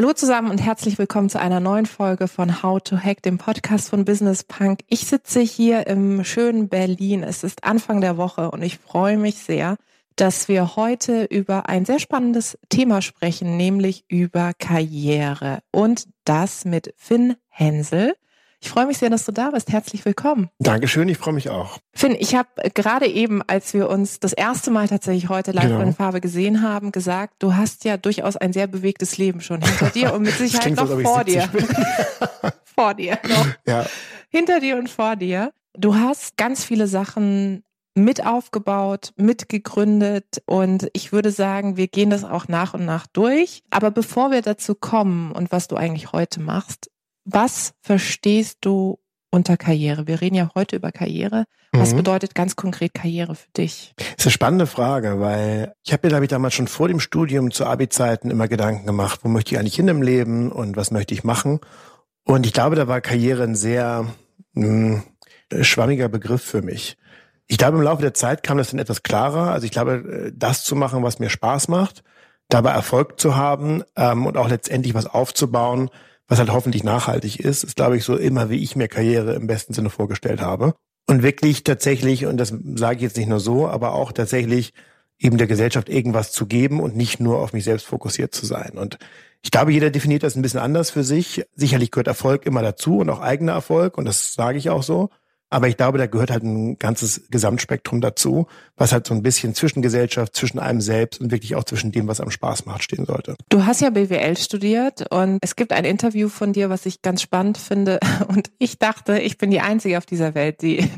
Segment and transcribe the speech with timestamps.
[0.00, 3.90] Hallo zusammen und herzlich willkommen zu einer neuen Folge von How to Hack, dem Podcast
[3.90, 4.80] von Business Punk.
[4.88, 7.22] Ich sitze hier im schönen Berlin.
[7.22, 9.76] Es ist Anfang der Woche und ich freue mich sehr,
[10.16, 16.94] dass wir heute über ein sehr spannendes Thema sprechen, nämlich über Karriere und das mit
[16.96, 18.14] Finn Hensel.
[18.62, 19.72] Ich freue mich sehr, dass du da bist.
[19.72, 20.50] Herzlich willkommen.
[20.58, 21.78] Dankeschön, ich freue mich auch.
[21.94, 25.80] Finn, ich habe gerade eben, als wir uns das erste Mal tatsächlich heute live genau.
[25.80, 29.88] in Farbe gesehen haben, gesagt, du hast ja durchaus ein sehr bewegtes Leben schon hinter
[29.88, 31.48] dir und mit Sicherheit noch so, vor dir.
[32.76, 33.46] vor dir noch.
[33.66, 33.86] Ja.
[34.28, 35.52] Hinter dir und vor dir.
[35.74, 37.64] Du hast ganz viele Sachen
[37.94, 43.62] mit aufgebaut, mitgegründet und ich würde sagen, wir gehen das auch nach und nach durch.
[43.70, 46.90] Aber bevor wir dazu kommen und was du eigentlich heute machst,
[47.24, 48.98] was verstehst du
[49.30, 50.06] unter Karriere?
[50.06, 51.44] Wir reden ja heute über Karriere.
[51.72, 51.98] Was mhm.
[51.98, 53.94] bedeutet ganz konkret Karriere für dich?
[53.96, 56.98] Das ist eine spannende Frage, weil ich habe mir, glaube ich, damals schon vor dem
[56.98, 60.90] Studium zu Abi-Zeiten immer Gedanken gemacht, wo möchte ich eigentlich hin im Leben und was
[60.90, 61.60] möchte ich machen?
[62.24, 64.06] Und ich glaube, da war Karriere ein sehr
[64.54, 65.02] mh,
[65.52, 66.96] hm, schwammiger Begriff für mich.
[67.46, 69.52] Ich glaube, im Laufe der Zeit kam das dann etwas klarer.
[69.52, 72.02] Also ich glaube, das zu machen, was mir Spaß macht,
[72.48, 75.90] dabei Erfolg zu haben ähm, und auch letztendlich was aufzubauen,
[76.30, 79.48] was halt hoffentlich nachhaltig ist, ist, glaube ich, so immer, wie ich mir Karriere im
[79.48, 80.74] besten Sinne vorgestellt habe.
[81.08, 84.72] Und wirklich tatsächlich, und das sage ich jetzt nicht nur so, aber auch tatsächlich
[85.18, 88.78] eben der Gesellschaft irgendwas zu geben und nicht nur auf mich selbst fokussiert zu sein.
[88.78, 88.98] Und
[89.42, 91.44] ich glaube, jeder definiert das ein bisschen anders für sich.
[91.56, 95.10] Sicherlich gehört Erfolg immer dazu und auch eigener Erfolg, und das sage ich auch so.
[95.50, 99.52] Aber ich glaube, da gehört halt ein ganzes Gesamtspektrum dazu, was halt so ein bisschen
[99.54, 103.04] zwischen Gesellschaft, zwischen einem selbst und wirklich auch zwischen dem, was am Spaß macht, stehen
[103.04, 103.34] sollte.
[103.48, 107.20] Du hast ja BWL studiert und es gibt ein Interview von dir, was ich ganz
[107.20, 107.98] spannend finde.
[108.28, 110.88] Und ich dachte, ich bin die Einzige auf dieser Welt, die,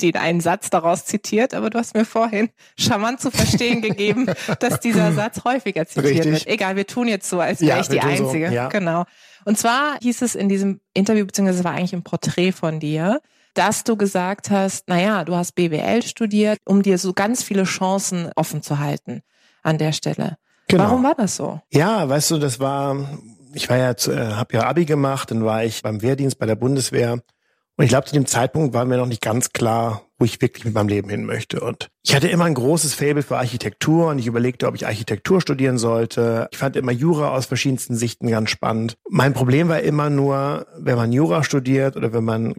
[0.00, 1.52] die einen Satz daraus zitiert.
[1.52, 4.26] Aber du hast mir vorhin charmant zu verstehen gegeben,
[4.60, 6.32] dass dieser Satz häufiger zitiert Richtig.
[6.32, 6.46] wird.
[6.46, 8.48] Egal, wir tun jetzt so, als wäre ja, ich die Einzige.
[8.48, 8.68] So, ja.
[8.68, 9.04] Genau.
[9.44, 13.20] Und zwar hieß es in diesem Interview, beziehungsweise war eigentlich ein Porträt von dir,
[13.58, 18.30] dass du gesagt hast, naja, du hast BWL studiert, um dir so ganz viele Chancen
[18.36, 19.22] offen zu halten
[19.62, 20.36] an der Stelle.
[20.68, 20.84] Genau.
[20.84, 21.60] Warum war das so?
[21.72, 22.96] Ja, weißt du, das war,
[23.52, 26.54] ich war ja, äh, habe ja Abi gemacht, dann war ich beim Wehrdienst bei der
[26.54, 27.14] Bundeswehr
[27.78, 30.64] und ich glaube, zu dem Zeitpunkt war mir noch nicht ganz klar, wo ich wirklich
[30.64, 31.60] mit meinem Leben hin möchte.
[31.60, 35.40] Und ich hatte immer ein großes Faible für Architektur und ich überlegte, ob ich Architektur
[35.40, 36.48] studieren sollte.
[36.50, 38.96] Ich fand immer Jura aus verschiedensten Sichten ganz spannend.
[39.08, 42.54] Mein Problem war immer nur, wenn man Jura studiert oder wenn man,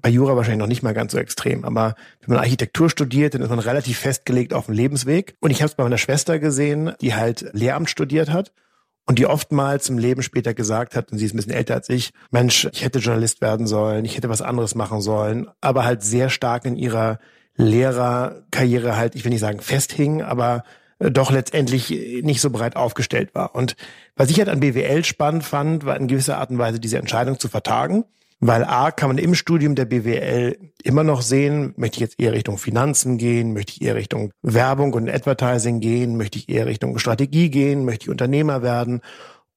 [0.00, 3.42] bei Jura wahrscheinlich noch nicht mal ganz so extrem, aber wenn man Architektur studiert, dann
[3.42, 5.34] ist man relativ festgelegt auf dem Lebensweg.
[5.40, 8.52] Und ich habe es bei meiner Schwester gesehen, die halt Lehramt studiert hat
[9.06, 11.88] und die oftmals im Leben später gesagt hat, und sie ist ein bisschen älter als
[11.88, 16.02] ich, Mensch, ich hätte Journalist werden sollen, ich hätte was anderes machen sollen, aber halt
[16.02, 17.18] sehr stark in ihrer
[17.56, 20.64] Lehrerkarriere halt, ich will nicht sagen festhing, aber
[20.98, 21.90] äh, doch letztendlich
[22.22, 23.54] nicht so breit aufgestellt war.
[23.54, 23.76] Und
[24.16, 27.38] was ich halt an BWL spannend fand, war in gewisser Art und Weise diese Entscheidung
[27.38, 28.04] zu vertagen
[28.38, 32.32] weil A kann man im Studium der BWL immer noch sehen, möchte ich jetzt eher
[32.32, 36.98] Richtung Finanzen gehen, möchte ich eher Richtung Werbung und Advertising gehen, möchte ich eher Richtung
[36.98, 39.00] Strategie gehen, möchte ich Unternehmer werden.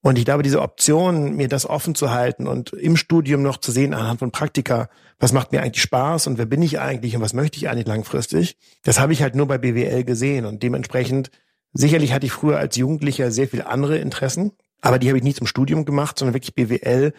[0.02, 3.70] Und ich glaube, diese Option, mir das offen zu halten und im Studium noch zu
[3.70, 7.20] sehen anhand von Praktika, was macht mir eigentlich Spaß und wer bin ich eigentlich und
[7.20, 10.46] was möchte ich eigentlich langfristig, das habe ich halt nur bei BWL gesehen.
[10.46, 11.30] Und dementsprechend,
[11.74, 15.34] sicherlich hatte ich früher als Jugendlicher sehr viele andere Interessen, aber die habe ich nie
[15.34, 17.12] zum Studium gemacht, sondern wirklich BWL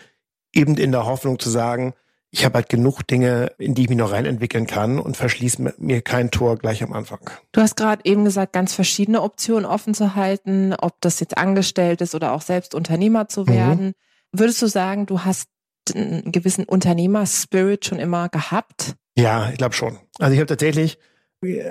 [0.54, 1.94] eben in der Hoffnung zu sagen,
[2.34, 6.02] ich habe halt genug Dinge, in die ich mich noch reinentwickeln kann und verschließe mir
[6.02, 7.20] kein Tor gleich am Anfang.
[7.52, 12.00] Du hast gerade eben gesagt, ganz verschiedene Optionen offen zu halten, ob das jetzt angestellt
[12.00, 13.88] ist oder auch selbst Unternehmer zu werden.
[13.88, 13.94] Mhm.
[14.32, 15.50] Würdest du sagen, du hast
[15.94, 18.96] einen gewissen Unternehmer-Spirit schon immer gehabt?
[19.18, 20.00] Ja, ich glaube schon.
[20.20, 21.00] Also ich habe tatsächlich,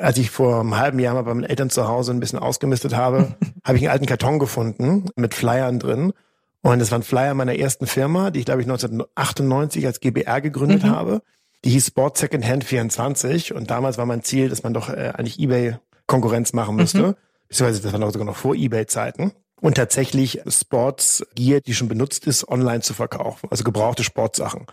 [0.03, 2.95] als ich vor einem halben Jahr mal bei meinen Eltern zu Hause ein bisschen ausgemistet
[2.95, 3.35] habe,
[3.65, 6.13] habe ich einen alten Karton gefunden mit Flyern drin
[6.63, 10.41] und das war ein Flyer meiner ersten Firma, die ich glaube ich 1998 als GBR
[10.41, 10.91] gegründet mhm.
[10.91, 11.23] habe.
[11.65, 15.13] Die hieß Sport Second Hand 24 und damals war mein Ziel, dass man doch äh,
[15.15, 15.77] eigentlich eBay
[16.07, 17.09] Konkurrenz machen müsste.
[17.09, 17.15] Mhm.
[17.49, 19.33] Beziehungsweise das war noch sogar noch vor eBay Zeiten.
[19.61, 23.49] Und tatsächlich Sports Gear, die schon benutzt ist, online zu verkaufen.
[23.51, 24.67] Also gebrauchte Sportsachen.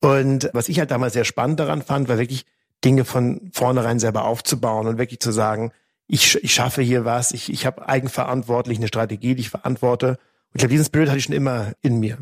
[0.00, 2.44] Und was ich halt damals sehr spannend daran fand, war wirklich
[2.84, 5.72] Dinge von vornherein selber aufzubauen und wirklich zu sagen,
[6.06, 10.18] ich, ich schaffe hier was, ich, ich habe eigenverantwortlich eine Strategie, die ich verantworte
[10.54, 12.18] ich glaube, diesen Spirit hatte ich schon immer in mir.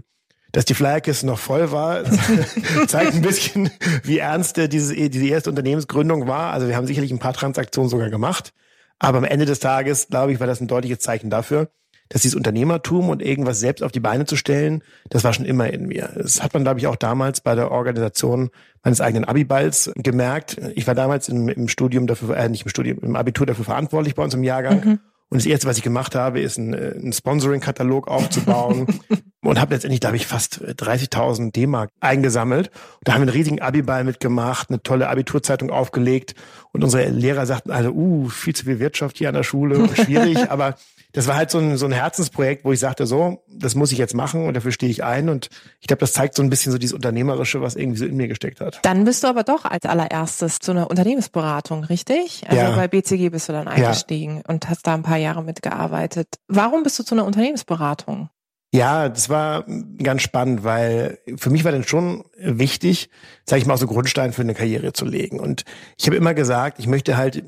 [0.52, 2.02] Dass die Flyerkiste noch voll war,
[2.87, 3.70] zeigt ein bisschen,
[4.02, 6.52] wie ernst diese, diese erste Unternehmensgründung war.
[6.52, 8.52] Also wir haben sicherlich ein paar Transaktionen sogar gemacht.
[8.99, 11.70] Aber am Ende des Tages, glaube ich, war das ein deutliches Zeichen dafür,
[12.08, 15.70] dass dieses Unternehmertum und irgendwas selbst auf die Beine zu stellen, das war schon immer
[15.70, 16.12] in mir.
[16.14, 18.50] Das hat man, glaube ich, auch damals bei der Organisation
[18.82, 20.58] meines eigenen Abiballs gemerkt.
[20.75, 24.14] Ich war damals im, im Studium dafür, äh, nicht im Studium, im Abitur dafür verantwortlich
[24.14, 24.84] bei uns im Jahrgang.
[24.84, 25.00] Mhm.
[25.32, 28.87] Und das erste, was ich gemacht habe, ist ein, äh, Sponsoring-Katalog aufzubauen.
[29.40, 32.69] Und habe letztendlich, glaube ich, fast 30.000 D-Mark eingesammelt.
[32.69, 36.34] Und da haben wir einen riesigen Abiball mitgemacht, eine tolle Abiturzeitung aufgelegt.
[36.73, 40.37] Und unsere Lehrer sagten alle, uh, viel zu viel Wirtschaft hier an der Schule, schwierig,
[40.50, 40.76] aber
[41.12, 43.98] das war halt so ein, so ein Herzensprojekt, wo ich sagte, so, das muss ich
[43.98, 45.28] jetzt machen und dafür stehe ich ein.
[45.28, 45.48] Und
[45.80, 48.28] ich glaube, das zeigt so ein bisschen so dieses Unternehmerische, was irgendwie so in mir
[48.28, 48.80] gesteckt hat.
[48.82, 52.44] Dann bist du aber doch als allererstes zu einer Unternehmensberatung, richtig?
[52.48, 52.70] Also ja.
[52.74, 54.42] bei BCG bist du dann eingestiegen ja.
[54.48, 56.28] und hast da ein paar Jahre mitgearbeitet.
[56.48, 58.30] Warum bist du zu einer Unternehmensberatung?
[58.74, 59.66] Ja, das war
[60.02, 63.10] ganz spannend, weil für mich war dann schon wichtig,
[63.44, 65.40] sage ich mal, so Grundstein für eine Karriere zu legen.
[65.40, 65.64] Und
[65.98, 67.44] ich habe immer gesagt, ich möchte halt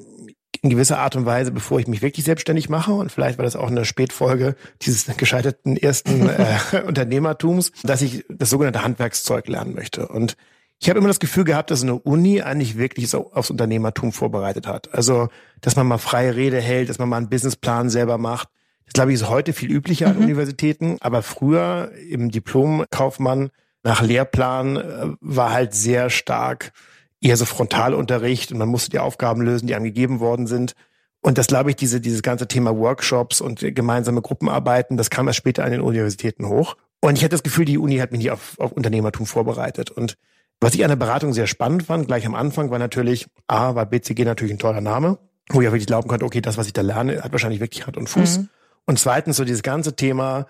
[0.62, 2.92] in gewisser Art und Weise, bevor ich mich wirklich selbstständig mache.
[2.92, 6.28] Und vielleicht war das auch eine Spätfolge dieses gescheiterten ersten
[6.72, 10.08] äh, Unternehmertums, dass ich das sogenannte Handwerkszeug lernen möchte.
[10.08, 10.36] Und
[10.80, 14.66] ich habe immer das Gefühl gehabt, dass eine Uni eigentlich wirklich so aufs Unternehmertum vorbereitet
[14.66, 14.92] hat.
[14.92, 15.28] Also,
[15.60, 18.48] dass man mal freie Rede hält, dass man mal einen Businessplan selber macht.
[18.84, 20.16] Das glaube ich ist heute viel üblicher mhm.
[20.16, 23.50] an Universitäten, aber früher im Diplomkaufmann
[23.82, 26.72] nach Lehrplan äh, war halt sehr stark
[27.20, 30.74] eher so Frontalunterricht und man musste die Aufgaben lösen, die einem gegeben worden sind.
[31.20, 35.38] Und das glaube ich, diese, dieses ganze Thema Workshops und gemeinsame Gruppenarbeiten, das kam erst
[35.38, 36.76] später an den Universitäten hoch.
[37.00, 39.90] Und ich hatte das Gefühl, die Uni hat mich nicht auf, auf Unternehmertum vorbereitet.
[39.90, 40.16] Und
[40.60, 43.86] was ich an der Beratung sehr spannend fand, gleich am Anfang, war natürlich, A, war
[43.86, 45.18] BCG natürlich ein toller Name,
[45.50, 47.86] wo ich auch wirklich glauben konnte, okay, das, was ich da lerne, hat wahrscheinlich wirklich
[47.86, 48.38] Hand und Fuß.
[48.38, 48.48] Mhm.
[48.86, 50.46] Und zweitens so dieses ganze Thema,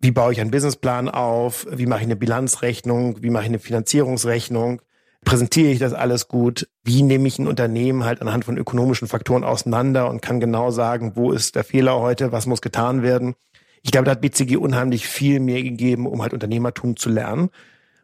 [0.00, 3.58] wie baue ich einen Businessplan auf, wie mache ich eine Bilanzrechnung, wie mache ich eine
[3.60, 4.82] Finanzierungsrechnung,
[5.24, 6.68] präsentiere ich das alles gut?
[6.84, 11.12] Wie nehme ich ein Unternehmen halt anhand von ökonomischen Faktoren auseinander und kann genau sagen,
[11.14, 13.34] wo ist der Fehler heute, was muss getan werden?
[13.82, 17.50] Ich glaube, da hat BCG unheimlich viel mehr gegeben, um halt Unternehmertum zu lernen.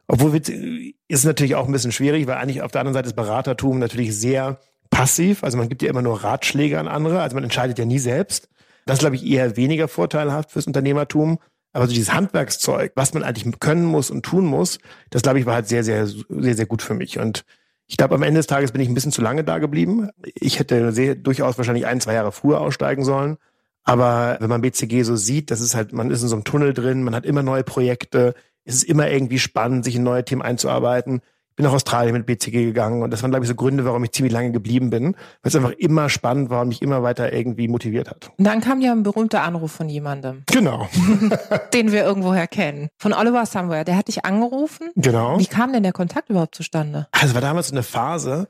[0.07, 3.17] Obwohl ist es natürlich auch ein bisschen schwierig, weil eigentlich auf der anderen Seite ist
[3.17, 4.59] Beratertum natürlich sehr
[4.91, 5.45] passiv.
[5.45, 8.49] Also man gibt ja immer nur Ratschläge an andere, also man entscheidet ja nie selbst.
[8.87, 11.39] Das glaube ich, eher weniger vorteilhaft fürs Unternehmertum.
[11.79, 14.81] Aber so dieses Handwerkszeug, was man eigentlich können muss und tun muss,
[15.11, 17.21] das glaube ich war halt sehr, sehr, sehr, sehr gut für mich.
[17.21, 17.45] Und
[17.87, 20.09] ich glaube, am Ende des Tages bin ich ein bisschen zu lange da geblieben.
[20.35, 23.37] Ich hätte sehr, durchaus wahrscheinlich ein, zwei Jahre früher aussteigen sollen.
[23.85, 26.75] Aber wenn man BCG so sieht, das ist halt, man ist in so einem Tunnel
[26.75, 28.35] drin, man hat immer neue Projekte,
[28.65, 31.23] es ist immer irgendwie spannend, sich in neue Themen einzuarbeiten
[31.59, 34.13] bin nach Australien mit BCG gegangen und das waren, glaube ich, so Gründe, warum ich
[34.13, 37.67] ziemlich lange geblieben bin, weil es einfach immer spannend war und mich immer weiter irgendwie
[37.67, 38.31] motiviert hat.
[38.39, 40.45] Und dann kam ja ein berühmter Anruf von jemandem.
[40.47, 40.89] Genau.
[41.75, 42.91] Den wir irgendwoher kennen.
[42.97, 43.85] Von Oliver Somewhere.
[43.85, 44.91] Der hat dich angerufen.
[44.95, 45.41] Genau.
[45.41, 47.09] Wie kam denn der Kontakt überhaupt zustande?
[47.11, 48.47] Also war damals so eine Phase,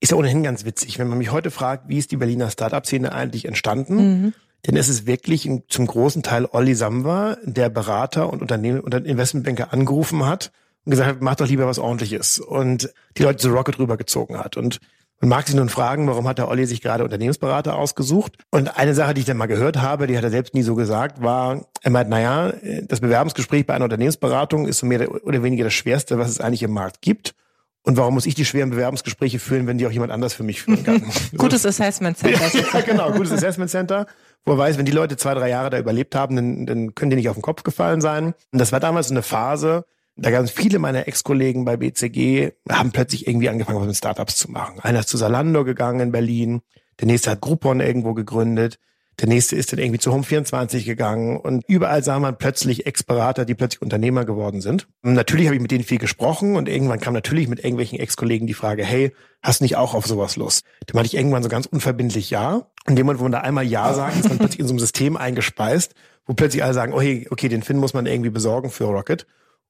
[0.00, 3.12] ist ja ohnehin ganz witzig, wenn man mich heute fragt, wie ist die Berliner Startup-Szene
[3.12, 3.96] eigentlich entstanden?
[3.96, 4.32] Mhm.
[4.66, 9.74] Denn es ist wirklich zum großen Teil Olli Samwer, der Berater und Unternehmen und Investmentbanker
[9.74, 10.52] angerufen hat
[10.86, 12.38] und gesagt hat, mach doch lieber was ordentliches.
[12.38, 14.56] Und die Leute zu Rocket rübergezogen hat.
[14.56, 14.78] Und
[15.20, 18.38] man mag sich nun fragen, warum hat der Olli sich gerade Unternehmensberater ausgesucht?
[18.50, 20.74] Und eine Sache, die ich dann mal gehört habe, die hat er selbst nie so
[20.74, 22.52] gesagt, war, er meint, naja,
[22.82, 26.62] das Bewerbungsgespräch bei einer Unternehmensberatung ist so mehr oder weniger das Schwerste, was es eigentlich
[26.62, 27.34] im Markt gibt.
[27.82, 30.62] Und warum muss ich die schweren Bewerbungsgespräche führen, wenn die auch jemand anders für mich
[30.62, 31.02] führen kann?
[31.36, 32.40] gutes Assessment Center.
[32.74, 34.06] ja, genau, gutes Assessment Center,
[34.44, 37.10] wo er weiß, wenn die Leute zwei, drei Jahre da überlebt haben, dann, dann können
[37.10, 38.34] die nicht auf den Kopf gefallen sein.
[38.52, 39.84] Und das war damals so eine Phase,
[40.16, 44.50] da ganz viele meiner Ex-Kollegen bei BCG haben plötzlich irgendwie angefangen, was mit Startups zu
[44.50, 44.80] machen.
[44.80, 46.62] Einer ist zu Salando gegangen in Berlin,
[47.00, 48.78] der nächste hat Groupon irgendwo gegründet,
[49.20, 53.54] der nächste ist dann irgendwie zu Home24 gegangen und überall sah man plötzlich Ex-Berater, die
[53.54, 54.88] plötzlich Unternehmer geworden sind.
[55.02, 58.46] Und natürlich habe ich mit denen viel gesprochen und irgendwann kam natürlich mit irgendwelchen Ex-Kollegen
[58.46, 60.64] die Frage, hey, hast du nicht auch auf sowas Lust?
[60.86, 62.66] Da meinte ich irgendwann so ganz unverbindlich ja.
[62.86, 65.16] Und jemand, wo man da einmal ja sagt, ist man plötzlich in so einem System
[65.16, 65.94] eingespeist,
[66.26, 69.26] wo plötzlich alle sagen, oh hey, okay, den Finn muss man irgendwie besorgen für Rocket.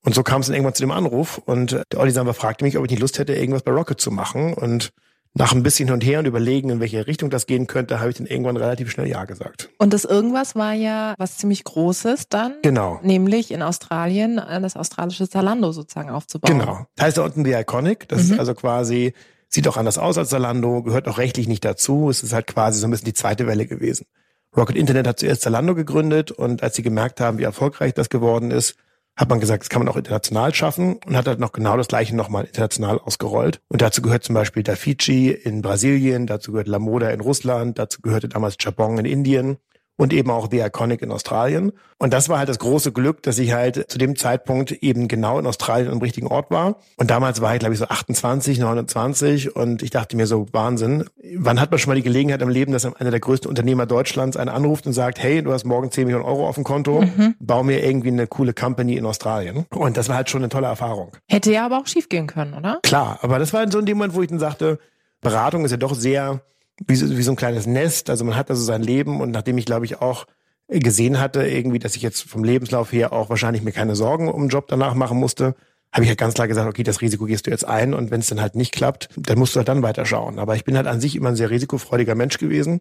[0.07, 2.79] Und so kam es dann irgendwann zu dem Anruf und der Olli Samba fragte mich,
[2.79, 4.55] ob ich nicht Lust hätte, irgendwas bei Rocket zu machen.
[4.55, 4.93] Und
[5.35, 8.11] nach ein bisschen hin und her und überlegen, in welche Richtung das gehen könnte, habe
[8.11, 9.69] ich dann irgendwann relativ schnell Ja gesagt.
[9.79, 12.55] Und das irgendwas war ja was ziemlich Großes dann.
[12.63, 13.01] Genau.
[13.03, 16.57] Nämlich in Australien äh, das australische Zalando sozusagen aufzubauen.
[16.57, 16.87] Genau.
[16.95, 18.09] Das heißt da unten The Iconic.
[18.09, 18.35] Das mhm.
[18.35, 19.13] ist also quasi,
[19.49, 22.11] sieht auch anders aus als Zalando, gehört auch rechtlich nicht dazu.
[22.11, 24.07] Es ist halt quasi so ein bisschen die zweite Welle gewesen.
[24.57, 28.53] Rocket Internet hat zuerst Zalando gegründet und als sie gemerkt haben, wie erfolgreich das geworden
[28.53, 28.77] ist,
[29.17, 31.89] hat man gesagt, das kann man auch international schaffen und hat halt noch genau das
[31.89, 33.61] gleiche nochmal international ausgerollt.
[33.69, 38.03] Und dazu gehört zum Beispiel Dafici in Brasilien, dazu gehört La Moda in Russland, dazu
[38.03, 39.57] gehörte damals Jabong in Indien
[39.97, 41.73] und eben auch The Iconic in Australien.
[41.99, 45.39] Und das war halt das große Glück, dass ich halt zu dem Zeitpunkt eben genau
[45.39, 46.77] in Australien am richtigen Ort war.
[46.97, 51.05] Und damals war ich, glaube ich, so 28, 29 und ich dachte mir so, Wahnsinn,
[51.37, 54.37] wann hat man schon mal die Gelegenheit im Leben, dass einer der größten Unternehmer Deutschlands
[54.37, 57.35] einen anruft und sagt, hey, du hast morgen 10 Millionen Euro auf dem Konto, mhm.
[57.41, 59.65] bau mir irgendwie eine coole Company in Australien.
[59.71, 61.13] Und das war halt schon eine tolle Erfahrung.
[61.29, 62.81] Hätte ja aber auch schief gehen können, oder?
[62.83, 64.79] Klar, aber das war so in dem Moment, wo ich dann sagte,
[65.23, 66.43] Beratung ist ja doch sehr
[66.87, 68.11] wie so, wie so ein kleines Nest.
[68.11, 70.27] Also man hat also sein Leben und nachdem ich, glaube ich, auch
[70.69, 74.43] gesehen hatte, irgendwie, dass ich jetzt vom Lebenslauf her auch wahrscheinlich mir keine Sorgen um
[74.43, 75.55] den Job danach machen musste,
[75.93, 78.21] habe ich halt ganz klar gesagt, okay, das Risiko gehst du jetzt ein und wenn
[78.21, 80.39] es dann halt nicht klappt, dann musst du halt dann weiterschauen.
[80.39, 82.81] Aber ich bin halt an sich immer ein sehr risikofreudiger Mensch gewesen.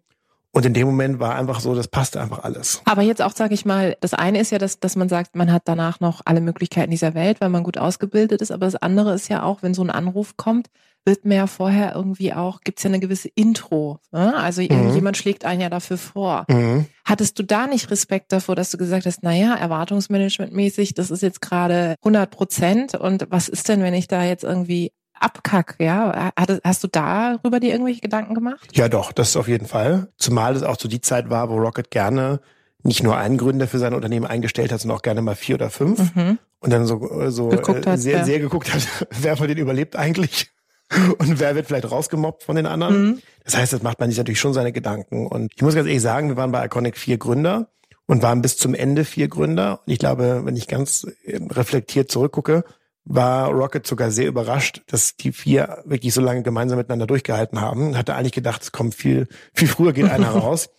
[0.55, 2.81] Und in dem Moment war einfach so, das passte einfach alles.
[2.85, 5.51] Aber jetzt auch, sage ich mal, das eine ist ja, dass, dass man sagt, man
[5.51, 8.51] hat danach noch alle Möglichkeiten dieser Welt, weil man gut ausgebildet ist.
[8.51, 10.67] Aber das andere ist ja auch, wenn so ein Anruf kommt,
[11.03, 13.99] wird mir ja vorher irgendwie auch, gibt's ja eine gewisse Intro.
[14.13, 14.33] Ne?
[14.33, 14.69] Also mhm.
[14.69, 16.45] irgendjemand schlägt einen ja dafür vor.
[16.47, 16.85] Mhm.
[17.03, 21.41] Hattest du da nicht Respekt davor, dass du gesagt hast, naja, erwartungsmanagementmäßig, das ist jetzt
[21.41, 24.93] gerade 100 Prozent und was ist denn, wenn ich da jetzt irgendwie
[25.25, 26.31] abkack, ja?
[26.63, 28.69] Hast du darüber dir irgendwelche Gedanken gemacht?
[28.73, 30.07] Ja, doch, das auf jeden Fall.
[30.17, 32.39] Zumal es auch so die Zeit war, wo Rocket gerne
[32.83, 35.71] nicht nur einen Gründer für sein Unternehmen eingestellt hat, sondern auch gerne mal vier oder
[35.71, 36.15] fünf.
[36.15, 36.37] Mhm.
[36.59, 40.51] Und dann so, so geguckt hat, sehr, sehr geguckt hat, wer von denen überlebt eigentlich.
[41.17, 43.03] und wer wird vielleicht rausgemobbt von den anderen.
[43.03, 43.21] Mhm.
[43.43, 45.27] Das heißt, das macht man sich natürlich schon seine Gedanken.
[45.27, 47.69] Und ich muss ganz ehrlich sagen, wir waren bei Iconic vier Gründer
[48.05, 49.79] und waren bis zum Ende vier Gründer.
[49.85, 52.63] Und ich glaube, wenn ich ganz äh, reflektiert zurückgucke,
[53.05, 57.95] war Rocket sogar sehr überrascht, dass die vier wirklich so lange gemeinsam miteinander durchgehalten haben.
[57.95, 60.69] Hatte eigentlich gedacht, es kommt viel, viel früher geht einer raus.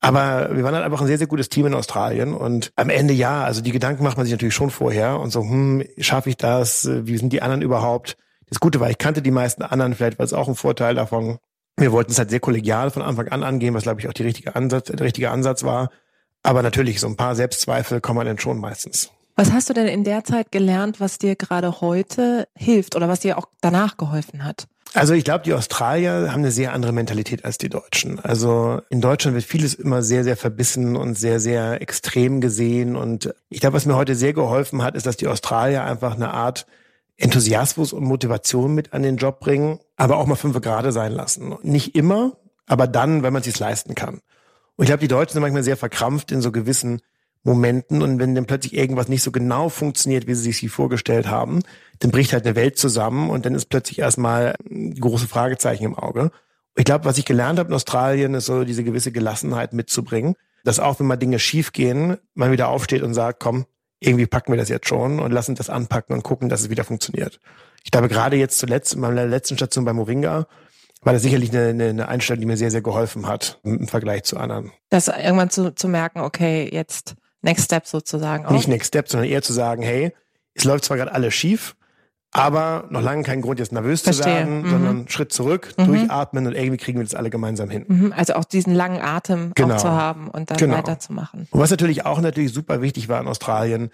[0.00, 3.14] Aber wir waren halt einfach ein sehr, sehr gutes Team in Australien und am Ende
[3.14, 6.36] ja, also die Gedanken macht man sich natürlich schon vorher und so, hm, schaffe ich
[6.36, 6.88] das?
[6.88, 8.16] Wie sind die anderen überhaupt?
[8.48, 11.38] Das Gute war, ich kannte die meisten anderen, vielleicht war es auch ein Vorteil davon.
[11.76, 14.22] Wir wollten es halt sehr kollegial von Anfang an angehen, was glaube ich auch die
[14.22, 15.90] richtige Ansatz, der richtige Ansatz war.
[16.44, 19.10] Aber natürlich, so ein paar Selbstzweifel kommen dann schon meistens.
[19.38, 23.20] Was hast du denn in der Zeit gelernt, was dir gerade heute hilft oder was
[23.20, 24.66] dir auch danach geholfen hat?
[24.94, 28.18] Also ich glaube, die Australier haben eine sehr andere Mentalität als die Deutschen.
[28.18, 32.96] Also in Deutschland wird vieles immer sehr, sehr verbissen und sehr, sehr extrem gesehen.
[32.96, 36.34] Und ich glaube, was mir heute sehr geholfen hat, ist, dass die Australier einfach eine
[36.34, 36.66] Art
[37.16, 41.54] Enthusiasmus und Motivation mit an den Job bringen, aber auch mal fünf gerade sein lassen.
[41.62, 42.32] Nicht immer,
[42.66, 44.14] aber dann, wenn man es sich leisten kann.
[44.74, 47.02] Und ich glaube, die Deutschen sind manchmal sehr verkrampft in so gewissen
[47.44, 51.60] Momenten und wenn dann plötzlich irgendwas nicht so genau funktioniert, wie sie sich vorgestellt haben,
[52.00, 56.30] dann bricht halt eine Welt zusammen und dann ist plötzlich erstmal große Fragezeichen im Auge.
[56.76, 60.80] Ich glaube, was ich gelernt habe in Australien, ist so diese gewisse Gelassenheit mitzubringen, dass
[60.80, 63.66] auch wenn mal Dinge schiefgehen, man wieder aufsteht und sagt, komm,
[64.00, 66.84] irgendwie packen wir das jetzt schon und lassen das anpacken und gucken, dass es wieder
[66.84, 67.40] funktioniert.
[67.84, 70.46] Ich glaube, gerade jetzt zuletzt, in meiner letzten Station bei Moringa,
[71.02, 74.36] war das sicherlich eine, eine Einstellung, die mir sehr, sehr geholfen hat im Vergleich zu
[74.36, 74.72] anderen.
[74.90, 78.50] Das irgendwann zu, zu merken, okay, jetzt Next Step sozusagen auch.
[78.50, 80.12] Nicht Next Step, sondern eher zu sagen, hey,
[80.54, 81.76] es läuft zwar gerade alles schief,
[82.32, 84.24] aber noch lange kein Grund, jetzt nervös Verstehe.
[84.24, 84.70] zu werden, mhm.
[84.70, 85.86] sondern Schritt zurück, mhm.
[85.86, 87.84] durchatmen und irgendwie kriegen wir das alle gemeinsam hin.
[87.88, 88.14] Mhm.
[88.16, 89.76] Also auch diesen langen Atem genau.
[89.76, 90.76] zu haben und dann genau.
[90.76, 91.46] weiterzumachen.
[91.50, 93.90] Und was natürlich auch natürlich super wichtig war in Australien,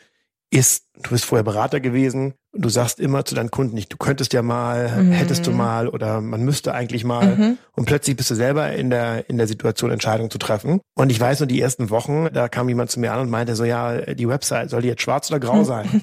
[0.54, 4.32] ist, du bist vorher Berater gewesen, du sagst immer zu deinen Kunden nicht, du könntest
[4.32, 5.10] ja mal, mhm.
[5.10, 7.58] hättest du mal oder man müsste eigentlich mal mhm.
[7.72, 10.80] und plötzlich bist du selber in der in der Situation Entscheidungen zu treffen.
[10.94, 13.56] Und ich weiß nur die ersten Wochen, da kam jemand zu mir an und meinte
[13.56, 16.02] so, ja, die Website soll die jetzt schwarz oder grau sein?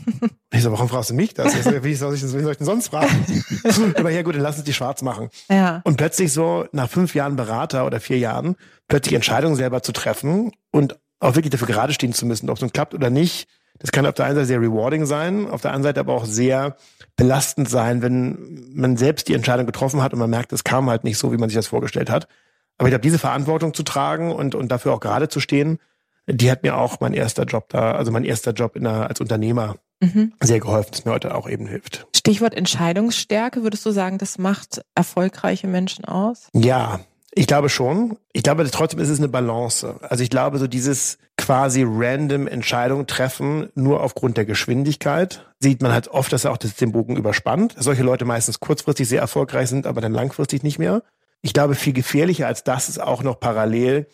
[0.54, 1.56] ich so, warum fragst du mich das?
[1.56, 3.26] Ich so, wie soll ich, wie soll ich denn sonst fragen?
[3.96, 5.30] Aber ja gut, dann lass uns die schwarz machen.
[5.50, 5.80] Ja.
[5.86, 8.58] Und plötzlich so nach fünf Jahren Berater oder vier Jahren
[8.90, 12.62] plötzlich Entscheidungen selber zu treffen und auch wirklich dafür gerade stehen zu müssen, ob es
[12.62, 13.48] nun klappt oder nicht
[13.82, 16.26] das kann auf der einen Seite sehr rewarding sein, auf der anderen Seite aber auch
[16.26, 16.76] sehr
[17.16, 21.04] belastend sein, wenn man selbst die Entscheidung getroffen hat und man merkt, es kam halt
[21.04, 22.28] nicht so, wie man sich das vorgestellt hat.
[22.78, 25.80] Aber ich glaube, diese Verantwortung zu tragen und, und dafür auch gerade zu stehen,
[26.28, 29.20] die hat mir auch mein erster Job da, also mein erster Job in der, als
[29.20, 30.34] Unternehmer mhm.
[30.40, 32.08] sehr geholfen, das mir heute auch eben hilft.
[32.16, 36.48] Stichwort Entscheidungsstärke, würdest du sagen, das macht erfolgreiche Menschen aus?
[36.54, 37.02] Ja,
[37.34, 38.18] ich glaube schon.
[38.34, 39.96] Ich glaube trotzdem ist es eine Balance.
[40.02, 45.94] Also ich glaube, so dieses quasi random Entscheidung treffen, nur aufgrund der Geschwindigkeit, sieht man
[45.94, 47.76] halt oft, dass er auch den Bogen überspannt.
[47.78, 51.04] Solche Leute meistens kurzfristig sehr erfolgreich sind, aber dann langfristig nicht mehr.
[51.42, 54.08] Ich glaube, viel gefährlicher als das ist auch noch parallel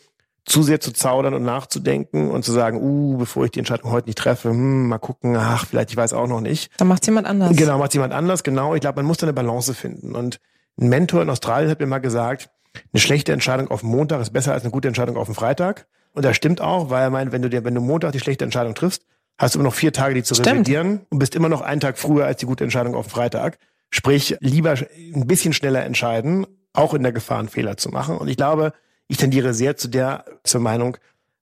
[0.46, 4.08] zu sehr zu zaudern und nachzudenken und zu sagen, uh, bevor ich die Entscheidung heute
[4.08, 6.72] nicht treffe, hm, mal gucken, ach, vielleicht, ich weiß auch noch nicht.
[6.78, 7.54] Dann macht jemand anders.
[7.56, 8.74] Genau, macht jemand anders, genau.
[8.74, 10.16] Ich glaube, man muss da eine Balance finden.
[10.16, 10.40] Und
[10.80, 12.50] ein Mentor in Australien hat mir mal gesagt,
[12.94, 15.88] eine schlechte Entscheidung auf dem Montag ist besser als eine gute Entscheidung auf dem Freitag.
[16.14, 18.44] Und das stimmt auch, weil er meint, wenn du dir, wenn du Montag die schlechte
[18.44, 19.04] Entscheidung triffst,
[19.38, 20.48] hast du immer noch vier Tage, die zu stimmt.
[20.48, 23.58] revidieren und bist immer noch einen Tag früher als die gute Entscheidung auf dem Freitag.
[23.92, 28.18] Sprich, lieber ein bisschen schneller entscheiden, auch in der Gefahr, einen Fehler zu machen.
[28.18, 28.74] Und ich glaube,
[29.08, 30.98] ich tendiere sehr zu der, zur Meinung,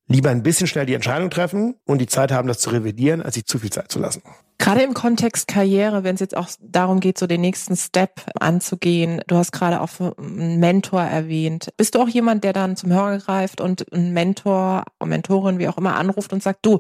[0.08, 3.36] lieber ein bisschen schnell die Entscheidung treffen und die Zeit haben, das zu revidieren, als
[3.36, 4.22] sich zu viel Zeit zu lassen.
[4.58, 9.22] Gerade im Kontext Karriere, wenn es jetzt auch darum geht, so den nächsten Step anzugehen.
[9.28, 11.70] Du hast gerade auch einen Mentor erwähnt.
[11.76, 15.78] Bist du auch jemand, der dann zum Hörer greift und einen Mentor, Mentorin, wie auch
[15.78, 16.80] immer, anruft und sagt, du,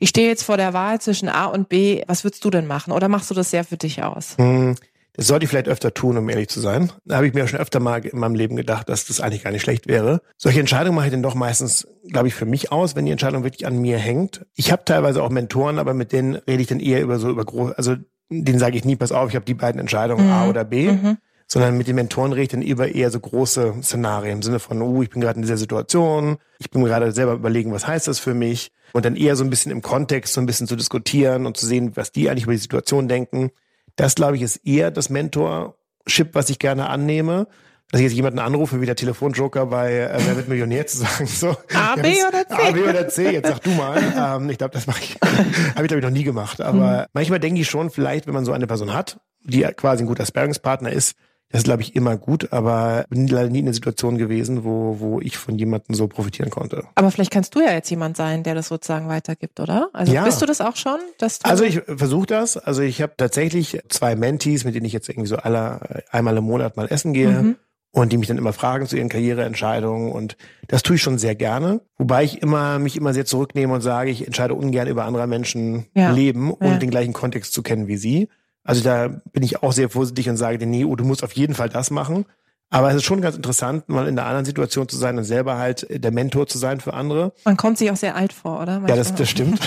[0.00, 2.92] ich stehe jetzt vor der Wahl zwischen A und B, was würdest du denn machen?
[2.92, 4.36] Oder machst du das sehr für dich aus?
[4.38, 4.74] Hm.
[5.14, 6.90] Das sollte ich vielleicht öfter tun, um ehrlich zu sein.
[7.04, 9.50] Da habe ich mir schon öfter mal in meinem Leben gedacht, dass das eigentlich gar
[9.50, 10.22] nicht schlecht wäre.
[10.38, 13.44] Solche Entscheidungen mache ich dann doch meistens, glaube ich, für mich aus, wenn die Entscheidung
[13.44, 14.46] wirklich an mir hängt.
[14.54, 17.44] Ich habe teilweise auch Mentoren, aber mit denen rede ich dann eher über so über
[17.44, 17.96] groß, also
[18.30, 20.32] denen sage ich nie, pass auf, ich habe die beiden Entscheidungen mhm.
[20.32, 20.92] A oder B.
[20.92, 21.18] Mhm.
[21.46, 24.80] Sondern mit den Mentoren rede ich dann über eher so große Szenarien im Sinne von,
[24.80, 28.18] oh, ich bin gerade in dieser Situation, ich bin gerade selber überlegen, was heißt das
[28.18, 28.72] für mich?
[28.94, 31.66] Und dann eher so ein bisschen im Kontext so ein bisschen zu diskutieren und zu
[31.66, 33.50] sehen, was die eigentlich über die Situation denken.
[33.96, 37.46] Das, glaube ich, ist eher das Mentorship, was ich gerne annehme.
[37.90, 41.26] Dass ich jetzt jemanden anrufe, wie der Telefonjoker bei äh, Wer wird Millionär zu sagen.
[41.26, 42.54] So, A, B oder C?
[42.54, 43.98] A, B oder C, jetzt sag du mal.
[44.16, 46.62] ähm, ich glaube, das mache ich, habe ich glaube ich noch nie gemacht.
[46.62, 47.06] Aber mhm.
[47.12, 50.24] manchmal denke ich schon, vielleicht, wenn man so eine Person hat, die quasi ein guter
[50.24, 51.16] Sparringspartner ist,
[51.52, 54.96] das ist, glaube ich, immer gut, aber bin leider nie in einer Situation gewesen, wo,
[55.00, 56.84] wo ich von jemandem so profitieren konnte.
[56.94, 59.90] Aber vielleicht kannst du ja jetzt jemand sein, der das sozusagen weitergibt, oder?
[59.92, 60.24] Also ja.
[60.24, 60.98] bist du das auch schon?
[61.42, 62.56] Also ich versuche das.
[62.56, 66.44] Also ich habe tatsächlich zwei Mentees, mit denen ich jetzt irgendwie so alle, einmal im
[66.44, 67.28] Monat mal essen gehe.
[67.28, 67.56] Mhm.
[67.94, 71.34] Und die mich dann immer fragen zu ihren Karriereentscheidungen und das tue ich schon sehr
[71.34, 71.82] gerne.
[71.98, 75.84] Wobei ich immer mich immer sehr zurücknehme und sage, ich entscheide ungern über andere Menschen
[75.92, 76.10] ja.
[76.10, 76.78] Leben, ohne ja.
[76.78, 78.30] den gleichen Kontext zu kennen wie sie.
[78.64, 81.32] Also da bin ich auch sehr vorsichtig und sage dir, nee, oh, du musst auf
[81.32, 82.26] jeden Fall das machen.
[82.72, 85.58] Aber es ist schon ganz interessant, mal in der anderen Situation zu sein und selber
[85.58, 87.34] halt der Mentor zu sein für andere.
[87.44, 88.80] Man kommt sich auch sehr alt vor, oder?
[88.80, 88.88] Manchmal.
[88.88, 89.60] Ja, das, das stimmt.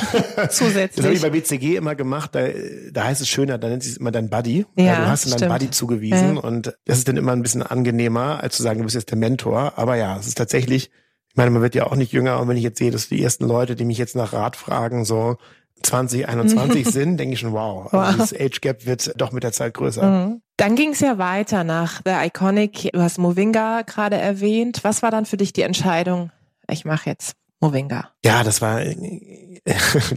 [0.49, 0.95] Zusätzlich.
[0.95, 2.33] Das habe ich bei BCG immer gemacht.
[2.33, 2.47] Da,
[2.91, 4.65] da heißt es schöner, da nennt sich es immer dein Buddy.
[4.75, 6.41] Ja, ja du hast dann deinen Buddy zugewiesen ja.
[6.41, 9.19] und das ist dann immer ein bisschen angenehmer, als zu sagen, du bist jetzt der
[9.19, 9.73] Mentor.
[9.75, 10.89] Aber ja, es ist tatsächlich,
[11.29, 13.21] ich meine, man wird ja auch nicht jünger und wenn ich jetzt sehe, dass die
[13.21, 15.37] ersten Leute, die mich jetzt nach Rat fragen, so,
[15.83, 18.15] 2021 sind, denke ich schon, wow, also wow.
[18.17, 20.03] das Age Gap wird doch mit der Zeit größer.
[20.03, 20.41] Mhm.
[20.57, 22.91] Dann ging es ja weiter nach The Iconic.
[22.93, 24.79] Du hast Movinga gerade erwähnt.
[24.83, 26.31] Was war dann für dich die Entscheidung?
[26.69, 28.11] Ich mache jetzt Movinga.
[28.23, 28.95] Ja, das war, du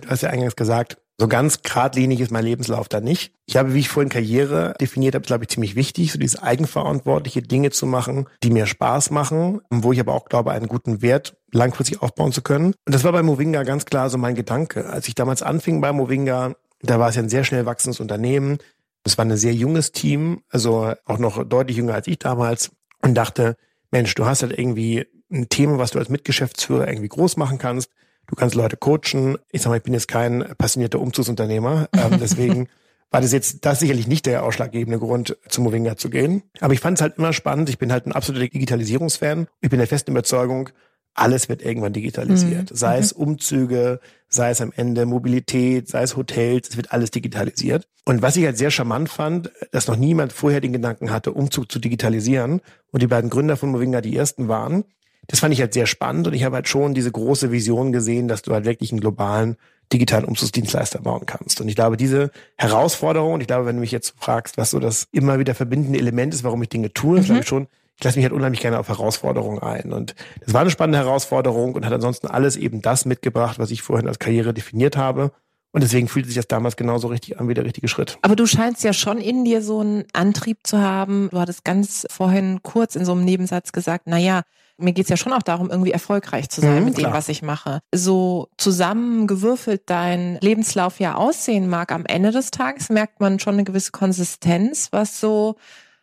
[0.09, 3.33] hast ja eingangs gesagt, so ganz geradlinig ist mein Lebenslauf da nicht.
[3.45, 7.43] Ich habe, wie ich vorhin Karriere definiert habe, glaube ich, ziemlich wichtig, so dieses eigenverantwortliche
[7.43, 11.37] Dinge zu machen, die mir Spaß machen, wo ich aber auch glaube, einen guten Wert
[11.53, 12.75] langfristig aufbauen zu können.
[12.87, 14.89] Und das war bei Movinga ganz klar so mein Gedanke.
[14.89, 18.59] Als ich damals anfing bei Movinga, da war es ja ein sehr schnell wachsendes Unternehmen.
[19.03, 22.71] Es war ein sehr junges Team, also auch noch deutlich jünger als ich damals
[23.03, 23.57] und dachte,
[23.91, 27.91] Mensch, du hast halt irgendwie ein Thema, was du als Mitgeschäftsführer irgendwie groß machen kannst
[28.29, 29.37] du kannst Leute coachen.
[29.51, 32.69] Ich sag mal, ich bin jetzt kein passionierter Umzugsunternehmer, ähm, deswegen
[33.11, 36.43] war das jetzt das sicherlich nicht der ausschlaggebende Grund, zu Movinga zu gehen.
[36.61, 37.71] Aber ich fand es halt immer spannend.
[37.71, 39.47] Ich bin halt ein absoluter Digitalisierungsfan.
[39.63, 40.71] Ich bin der festen Überzeugung,
[41.19, 42.71] alles wird irgendwann digitalisiert.
[42.71, 42.77] Mhm.
[42.77, 43.23] Sei es mhm.
[43.23, 47.89] Umzüge, sei es am Ende Mobilität, sei es Hotels, es wird alles digitalisiert.
[48.05, 51.71] Und was ich halt sehr charmant fand, dass noch niemand vorher den Gedanken hatte, Umzug
[51.71, 52.61] zu digitalisieren
[52.91, 54.85] und die beiden Gründer von Movinga die ersten waren,
[55.29, 58.29] das fand ich halt sehr spannend und ich habe halt schon diese große Vision gesehen,
[58.29, 59.57] dass du halt wirklich einen globalen
[59.93, 61.61] digitalen Umzugsdienstleister bauen kannst.
[61.61, 64.81] Und ich glaube, diese Herausforderung, und ich glaube, wenn du mich jetzt fragst, was so
[64.81, 67.25] das immer wieder verbindende Element ist, warum ich Dinge tue, mhm.
[67.25, 69.93] glaube ich schon, ich lasse mich halt unheimlich gerne auf Herausforderungen ein.
[69.93, 70.15] Und
[70.45, 74.07] das war eine spannende Herausforderung und hat ansonsten alles eben das mitgebracht, was ich vorhin
[74.07, 75.33] als Karriere definiert habe.
[75.73, 78.19] Und deswegen fühlte sich das damals genauso richtig an wie der richtige Schritt.
[78.23, 81.29] Aber du scheinst ja schon in dir so einen Antrieb zu haben.
[81.31, 84.43] Du hattest ganz vorhin kurz in so einem Nebensatz gesagt, na ja,
[84.79, 87.11] mir geht's ja schon auch darum, irgendwie erfolgreich zu sein mhm, mit klar.
[87.11, 87.81] dem, was ich mache.
[87.93, 93.65] So zusammengewürfelt dein Lebenslauf ja aussehen mag, am Ende des Tages merkt man schon eine
[93.65, 95.57] gewisse Konsistenz, was so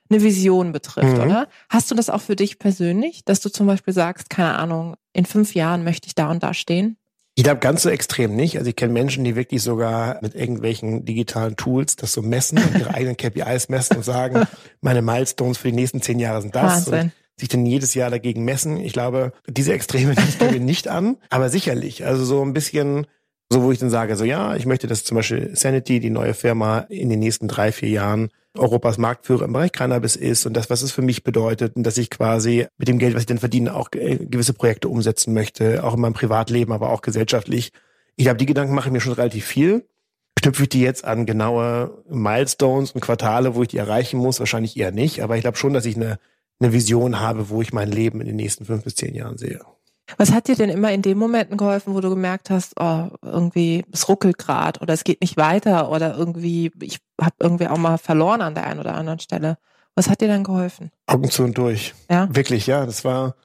[0.10, 1.24] eine Vision betrifft, mhm.
[1.24, 1.48] oder?
[1.70, 5.26] Hast du das auch für dich persönlich, dass du zum Beispiel sagst, keine Ahnung, in
[5.26, 6.98] fünf Jahren möchte ich da und da stehen?
[7.38, 8.58] Ich glaube ganz so extrem nicht.
[8.58, 12.80] Also ich kenne Menschen, die wirklich sogar mit irgendwelchen digitalen Tools das so messen und
[12.80, 14.48] ihre eigenen KPIs messen und sagen,
[14.80, 16.88] meine Milestones für die nächsten zehn Jahre sind das.
[16.88, 18.78] Wahnsinn sich denn jedes Jahr dagegen messen.
[18.78, 22.06] Ich glaube, diese Extreme nehme ich nicht an, aber sicherlich.
[22.06, 23.08] Also so ein bisschen,
[23.50, 26.34] so wo ich dann sage, so ja, ich möchte, dass zum Beispiel Sanity, die neue
[26.34, 30.70] Firma, in den nächsten drei, vier Jahren Europas Marktführer im Bereich Cannabis ist und das,
[30.70, 33.38] was es für mich bedeutet und dass ich quasi mit dem Geld, was ich dann
[33.38, 37.72] verdiene, auch gewisse Projekte umsetzen möchte, auch in meinem Privatleben, aber auch gesellschaftlich.
[38.16, 39.86] Ich glaube, die Gedanken mache ich mir schon relativ viel.
[40.42, 44.40] Knüpfe ich die jetzt an genaue Milestones und Quartale, wo ich die erreichen muss?
[44.40, 46.18] Wahrscheinlich eher nicht, aber ich glaube schon, dass ich eine
[46.60, 49.62] eine Vision habe, wo ich mein Leben in den nächsten fünf bis zehn Jahren sehe.
[50.18, 53.84] Was hat dir denn immer in den Momenten geholfen, wo du gemerkt hast, oh, irgendwie
[53.92, 57.98] es ruckelt gerade oder es geht nicht weiter oder irgendwie ich habe irgendwie auch mal
[57.98, 59.58] verloren an der einen oder anderen Stelle.
[59.96, 60.92] Was hat dir dann geholfen?
[61.08, 61.96] Augen zu und durch.
[62.10, 62.28] Ja.
[62.34, 62.86] Wirklich, ja.
[62.86, 63.36] Das war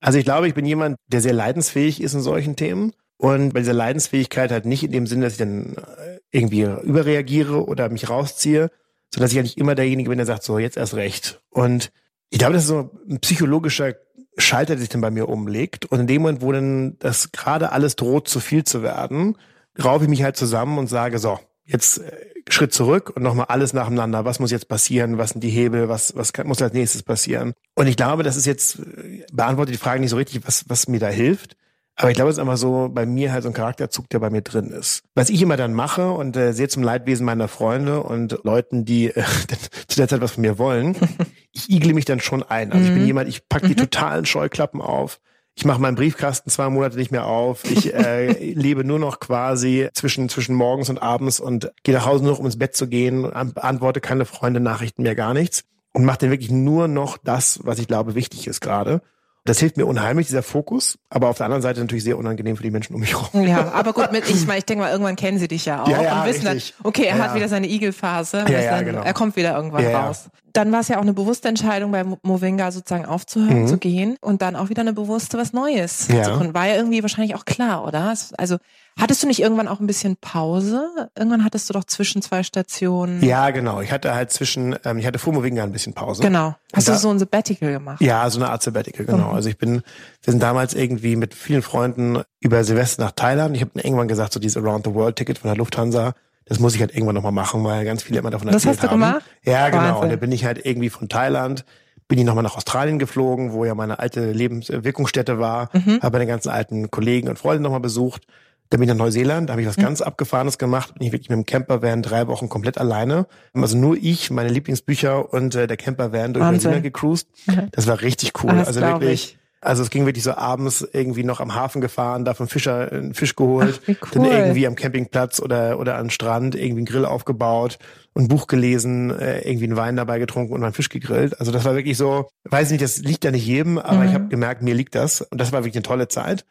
[0.00, 2.92] Also ich glaube, ich bin jemand, der sehr leidensfähig ist in solchen Themen.
[3.16, 7.66] Und bei dieser Leidensfähigkeit halt nicht in dem Sinne, dass ich dann äh, irgendwie überreagiere
[7.66, 8.70] oder mich rausziehe,
[9.12, 11.40] sondern dass ich eigentlich immer derjenige bin, der sagt, so, jetzt erst recht.
[11.50, 11.90] Und
[12.30, 13.94] ich glaube, das ist so ein psychologischer
[14.36, 15.86] Schalter, der sich dann bei mir umlegt.
[15.86, 19.36] Und in dem Moment, wo dann das gerade alles droht, zu viel zu werden,
[19.82, 22.12] raufe ich mich halt zusammen und sage, so, jetzt äh,
[22.48, 24.24] Schritt zurück und nochmal alles nacheinander.
[24.24, 25.18] Was muss jetzt passieren?
[25.18, 25.88] Was sind die Hebel?
[25.88, 27.52] Was, was kann, muss als nächstes passieren?
[27.74, 30.88] Und ich glaube, das ist jetzt, äh, beantwortet die Frage nicht so richtig, was, was
[30.88, 31.56] mir da hilft.
[32.00, 34.30] Aber ich glaube, es ist einfach so bei mir halt so ein Charakterzug, der bei
[34.30, 35.02] mir drin ist.
[35.16, 39.08] Was ich immer dann mache und äh, sehr zum Leidwesen meiner Freunde und Leuten, die
[39.08, 39.24] äh,
[39.88, 40.96] zu der Zeit was von mir wollen,
[41.68, 42.72] ich igle mich dann schon ein.
[42.72, 42.86] Also mhm.
[42.86, 43.06] ich bin mhm.
[43.06, 43.78] jemand, ich packe die mhm.
[43.78, 45.20] totalen Scheuklappen auf.
[45.54, 47.64] Ich mache meinen Briefkasten zwei Monate nicht mehr auf.
[47.64, 52.22] Ich äh, lebe nur noch quasi zwischen zwischen morgens und abends und gehe nach Hause
[52.22, 56.04] nur noch, um ins Bett zu gehen, antworte keine Freunde, Nachrichten mehr, gar nichts und
[56.04, 59.02] mache dann wirklich nur noch das, was ich glaube wichtig ist gerade.
[59.44, 62.62] Das hilft mir unheimlich, dieser Fokus, aber auf der anderen Seite natürlich sehr unangenehm für
[62.62, 63.46] die Menschen um mich herum.
[63.46, 65.88] Ja, aber gut, mit, ich meine, ich denke mal, irgendwann kennen sie dich ja auch
[65.88, 66.74] ja, ja, und wissen richtig.
[66.76, 67.24] dann, okay, er ja.
[67.24, 69.02] hat wieder seine Igelphase, ja, ja, dann, genau.
[69.02, 70.28] er kommt wieder irgendwann raus.
[70.58, 73.66] Dann war es ja auch eine bewusste Entscheidung, bei Movinga sozusagen aufzuhören, mhm.
[73.68, 76.24] zu gehen und dann auch wieder eine bewusste was Neues ja.
[76.24, 76.52] zu gründen.
[76.52, 78.12] War ja irgendwie wahrscheinlich auch klar, oder?
[78.36, 78.58] Also
[78.98, 81.08] Hattest du nicht irgendwann auch ein bisschen Pause?
[81.16, 83.22] Irgendwann hattest du doch zwischen zwei Stationen.
[83.22, 83.80] Ja, genau.
[83.80, 86.20] Ich hatte halt zwischen, ähm, ich hatte vor Movinga ein bisschen Pause.
[86.20, 86.56] Genau.
[86.74, 88.00] Hast da, du so ein Sabbatical gemacht?
[88.00, 89.28] Ja, so eine Art Sabbatical, genau.
[89.28, 89.34] Mhm.
[89.36, 89.82] Also ich bin,
[90.22, 93.54] wir sind damals irgendwie mit vielen Freunden über Silvester nach Thailand.
[93.54, 96.14] Ich habe irgendwann gesagt, so dieses Around the World Ticket von der Lufthansa,
[96.48, 99.00] das muss ich halt irgendwann nochmal machen, weil ganz viele immer davon das erzählt haben.
[99.00, 99.30] Das hast du gemacht?
[99.44, 99.82] Ja, genau.
[99.82, 100.02] Wahnsinn.
[100.02, 101.64] Und da bin ich halt irgendwie von Thailand
[102.06, 106.00] bin ich nochmal nach Australien geflogen, wo ja meine alte Lebenswirkungsstätte war, mhm.
[106.00, 108.22] habe meine ganzen alten Kollegen und Freunde nochmal besucht
[108.70, 109.82] dann bin ich nach Neuseeland, da habe ich was mhm.
[109.82, 110.94] ganz Abgefahrenes gemacht.
[110.94, 113.26] Bin ich wirklich mit dem Campervan drei Wochen komplett alleine.
[113.54, 116.72] Also nur ich, meine Lieblingsbücher und äh, der Campervan durch Wahnsinn.
[116.72, 117.28] Neuseeland gecruised.
[117.46, 117.68] Mhm.
[117.72, 118.52] Das war richtig cool.
[118.54, 119.38] Das also wirklich.
[119.60, 123.14] Also es ging wirklich so abends irgendwie noch am Hafen gefahren, da vom Fischer einen
[123.14, 124.22] Fisch geholt, Ach, cool.
[124.22, 127.78] dann irgendwie am Campingplatz oder oder am Strand irgendwie einen Grill aufgebaut,
[128.14, 131.40] ein Buch gelesen, äh, irgendwie einen Wein dabei getrunken und einen Fisch gegrillt.
[131.40, 134.08] Also das war wirklich so, weiß nicht, das liegt ja nicht jedem, aber mhm.
[134.08, 136.44] ich habe gemerkt, mir liegt das und das war wirklich eine tolle Zeit.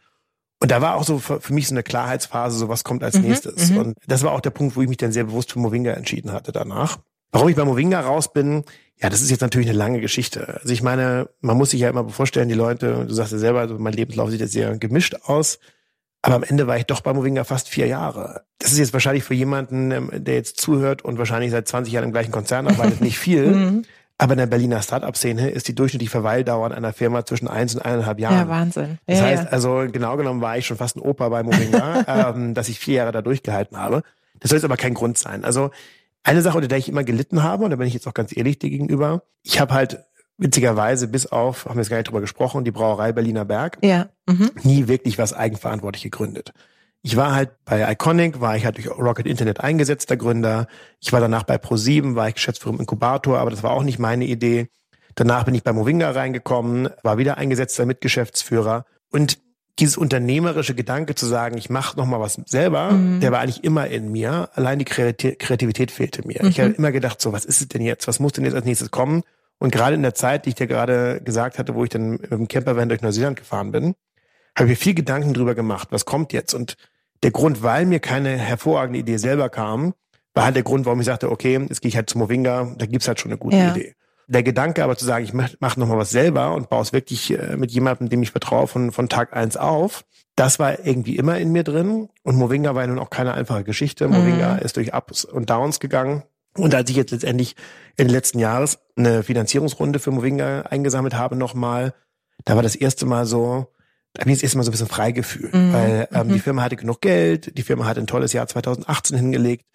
[0.59, 3.15] Und da war auch so für, für, mich so eine Klarheitsphase, so was kommt als
[3.15, 3.69] mhm, nächstes.
[3.69, 3.77] Mhm.
[3.77, 6.31] Und das war auch der Punkt, wo ich mich dann sehr bewusst für Movinga entschieden
[6.31, 6.97] hatte danach.
[7.31, 8.63] Warum ich bei Movinga raus bin,
[8.99, 10.59] ja, das ist jetzt natürlich eine lange Geschichte.
[10.61, 13.59] Also ich meine, man muss sich ja immer vorstellen, die Leute, du sagst ja selber,
[13.59, 15.59] also mein Lebenslauf sieht jetzt sehr gemischt aus.
[16.23, 18.41] Aber am Ende war ich doch bei Movinga fast vier Jahre.
[18.57, 22.05] Das ist jetzt wahrscheinlich für jemanden, ähm, der jetzt zuhört und wahrscheinlich seit 20 Jahren
[22.05, 23.47] im gleichen Konzern arbeitet, nicht viel.
[23.57, 23.85] Mhm.
[24.19, 28.19] Aber in der Berliner Startup-Szene ist die durchschnittliche Verweildauer einer Firma zwischen eins und eineinhalb
[28.19, 28.35] Jahren.
[28.35, 28.97] Ja, Wahnsinn.
[29.05, 29.49] Das ja, heißt, ja.
[29.51, 32.95] also genau genommen war ich schon fast ein Opa bei Movinga, ähm, dass ich vier
[32.95, 34.01] Jahre da durchgehalten habe.
[34.39, 35.45] Das soll jetzt aber kein Grund sein.
[35.45, 35.69] Also
[36.27, 38.35] eine Sache, unter der ich immer gelitten habe, und da bin ich jetzt auch ganz
[38.35, 40.05] ehrlich dir gegenüber, ich habe halt
[40.37, 44.09] witzigerweise bis auf, haben wir jetzt gar nicht drüber gesprochen, die Brauerei Berliner Berg, ja.
[44.27, 44.51] Mhm.
[44.63, 46.53] nie wirklich was eigenverantwortlich gegründet.
[47.01, 50.67] Ich war halt bei Iconic, war ich halt durch Rocket Internet eingesetzter Gründer.
[50.99, 53.97] Ich war danach bei Pro7, war ich Geschäftsführer im Inkubator, aber das war auch nicht
[53.97, 54.67] meine Idee.
[55.15, 58.85] Danach bin ich bei Movinga reingekommen, war wieder eingesetzter Mitgeschäftsführer.
[59.09, 59.39] Und
[59.79, 63.19] dieses unternehmerische Gedanke zu sagen, ich mache noch mal was selber, mhm.
[63.19, 64.49] der war eigentlich immer in mir.
[64.53, 66.39] Allein die Kreativität fehlte mir.
[66.41, 66.49] Mhm.
[66.49, 68.07] Ich habe immer gedacht, so was ist es denn jetzt?
[68.07, 69.23] Was muss denn jetzt als nächstes kommen?
[69.59, 72.31] Und gerade in der Zeit, die ich dir gerade gesagt hatte, wo ich dann mit
[72.31, 73.95] dem Campervan durch Neuseeland gefahren bin,
[74.55, 76.53] habe ich mir viel Gedanken drüber gemacht, was kommt jetzt?
[76.53, 76.75] Und
[77.23, 79.93] der Grund, weil mir keine hervorragende Idee selber kam,
[80.33, 82.85] war halt der Grund, warum ich sagte, okay, jetzt gehe ich halt zu Movinga, da
[82.85, 83.71] gibt's halt schon eine gute ja.
[83.71, 83.95] Idee.
[84.27, 86.93] Der Gedanke aber zu sagen, ich mache mach noch mal was selber und baue es
[86.93, 90.03] wirklich äh, mit jemandem, dem ich vertraue, von, von Tag eins auf,
[90.37, 92.09] das war irgendwie immer in mir drin.
[92.23, 94.07] Und Movinga war ja nun auch keine einfache Geschichte.
[94.07, 94.59] Movinga mhm.
[94.59, 96.23] ist durch Ups und Downs gegangen.
[96.55, 97.55] Und als ich jetzt letztendlich
[97.97, 101.93] in den letzten Jahres eine Finanzierungsrunde für Movinga eingesammelt habe nochmal,
[102.45, 103.67] da war das erste Mal so,
[104.13, 105.73] da habe ich jetzt erstmal so ein bisschen Freigefühl, mhm.
[105.73, 106.33] weil ähm, mhm.
[106.33, 109.65] die Firma hatte genug Geld, die Firma hat ein tolles Jahr 2018 hingelegt,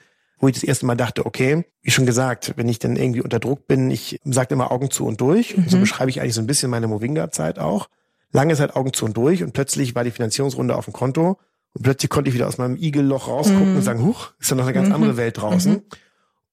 [0.43, 3.39] wo ich das erste Mal dachte, okay, wie schon gesagt, wenn ich dann irgendwie unter
[3.39, 5.57] Druck bin, ich sage immer Augen zu und durch.
[5.57, 5.63] Mhm.
[5.63, 5.83] Und so mhm.
[5.83, 7.89] beschreibe ich eigentlich so ein bisschen meine Movinga-Zeit auch.
[8.33, 11.39] Lange Zeit Augen zu und durch und plötzlich war die Finanzierungsrunde auf dem Konto
[11.75, 13.77] und plötzlich konnte ich wieder aus meinem Igelloch rausgucken mhm.
[13.77, 14.95] und sagen, huch, ist ja noch eine ganz mhm.
[14.97, 15.83] andere Welt draußen.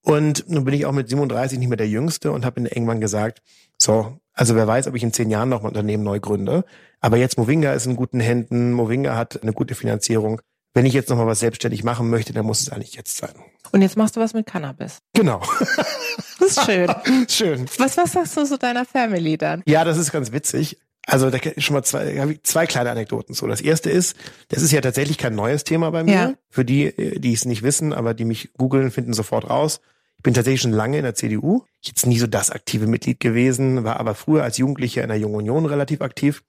[0.03, 3.41] Und nun bin ich auch mit 37 nicht mehr der Jüngste und habe irgendwann gesagt,
[3.77, 6.63] so, also wer weiß, ob ich in zehn Jahren noch ein Unternehmen neu gründe.
[6.99, 10.41] Aber jetzt Movinga ist in guten Händen, Movinga hat eine gute Finanzierung.
[10.73, 13.33] Wenn ich jetzt noch mal was selbstständig machen möchte, dann muss es eigentlich jetzt sein.
[13.71, 14.99] Und jetzt machst du was mit Cannabis.
[15.13, 15.41] Genau.
[16.39, 16.95] Das ist schön.
[17.27, 17.65] schön.
[17.77, 19.61] Was, was sagst du so deiner Family dann?
[19.67, 20.77] Ja, das ist ganz witzig.
[21.05, 23.45] Also da schon mal zwei, zwei kleine Anekdoten so.
[23.45, 24.15] Das erste ist,
[24.47, 26.13] das ist ja tatsächlich kein neues Thema bei mir.
[26.13, 26.33] Ja.
[26.49, 29.81] Für die, die es nicht wissen, aber die mich googeln, finden sofort raus.
[30.17, 31.63] Ich bin tatsächlich schon lange in der CDU.
[31.81, 35.35] Jetzt nie so das aktive Mitglied gewesen, war aber früher als Jugendlicher in der Jungen
[35.35, 36.43] Union relativ aktiv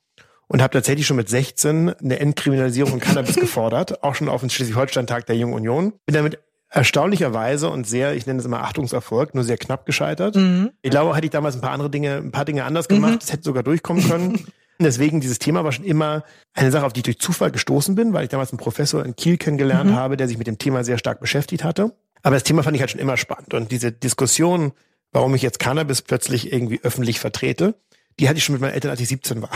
[0.51, 4.51] und habe tatsächlich schon mit 16 eine Entkriminalisierung von Cannabis gefordert, auch schon auf dem
[4.51, 5.93] Schleswig-Holstein-Tag der Jungen Union.
[6.07, 10.35] Bin damit erstaunlicherweise und sehr, ich nenne es immer Achtungserfolg, nur sehr knapp gescheitert.
[10.35, 10.71] Mhm.
[10.83, 13.29] Ich glaube, hätte ich damals ein paar andere Dinge, ein paar Dinge anders gemacht, es
[13.29, 13.33] mhm.
[13.33, 14.45] hätte sogar durchkommen können.
[14.81, 18.13] Deswegen dieses Thema war schon immer eine Sache, auf die ich durch Zufall gestoßen bin,
[18.13, 19.95] weil ich damals einen Professor in Kiel kennengelernt mhm.
[19.95, 21.95] habe, der sich mit dem Thema sehr stark beschäftigt hatte.
[22.23, 23.55] Aber das Thema fand ich halt schon immer spannend.
[23.55, 24.73] Und diese Diskussion,
[25.13, 27.77] warum ich jetzt Cannabis plötzlich irgendwie öffentlich vertrete,
[28.21, 29.49] die hatte ich schon mit meinen Eltern, als ich 17 war.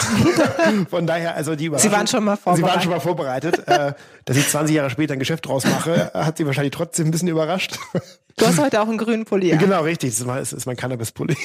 [0.91, 2.65] Von daher, also die Sie waren schon mal vorbereitet.
[2.65, 3.69] Sie waren schon mal vorbereitet.
[3.69, 3.93] äh,
[4.25, 7.29] dass ich 20 Jahre später ein Geschäft draus mache, hat sie wahrscheinlich trotzdem ein bisschen
[7.29, 7.79] überrascht.
[8.37, 9.53] Du hast heute auch einen grünen Pulli.
[9.53, 9.59] An.
[9.59, 10.11] Genau, richtig.
[10.11, 11.37] Das ist mein, mein Cannabis-Pulli.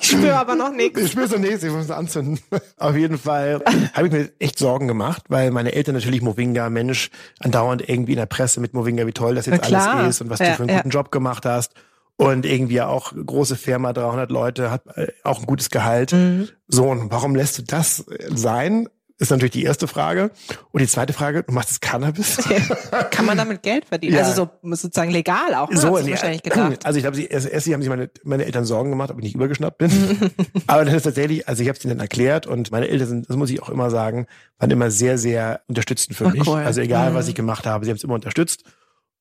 [0.00, 1.00] Ich spüre aber noch nichts.
[1.00, 2.38] Ich spüre so nichts, ich muss es anzünden.
[2.78, 3.60] Auf jeden Fall
[3.92, 8.18] habe ich mir echt Sorgen gemacht, weil meine Eltern natürlich Movinga, Mensch, andauernd irgendwie in
[8.18, 10.62] der Presse mit Movinga, wie toll das jetzt alles ist und was ja, du für
[10.62, 10.76] einen ja.
[10.76, 11.74] guten Job gemacht hast
[12.16, 16.12] und irgendwie auch große Firma, 300 Leute, hat äh, auch ein gutes Gehalt.
[16.12, 16.48] Mhm.
[16.68, 18.88] So, und warum lässt du das sein?
[19.16, 20.32] Ist natürlich die erste Frage.
[20.72, 22.36] Und die zweite Frage, du machst das Cannabis?
[23.10, 24.16] Kann man damit Geld verdienen?
[24.16, 24.24] Ja.
[24.24, 25.76] Also so sozusagen legal auch, ne?
[25.76, 26.80] So, nee, wahrscheinlich gedacht.
[26.84, 29.36] Also ich glaube, erst, erst haben sich meine, meine Eltern Sorgen gemacht, ob ich nicht
[29.36, 29.90] übergeschnappt bin.
[30.66, 33.30] Aber das ist tatsächlich, also ich habe es ihnen dann erklärt und meine Eltern sind,
[33.30, 34.26] das muss ich auch immer sagen,
[34.58, 36.46] waren immer sehr, sehr unterstützend für Ach, mich.
[36.46, 36.58] Cool.
[36.58, 37.14] Also egal, mhm.
[37.14, 38.64] was ich gemacht habe, sie haben es immer unterstützt.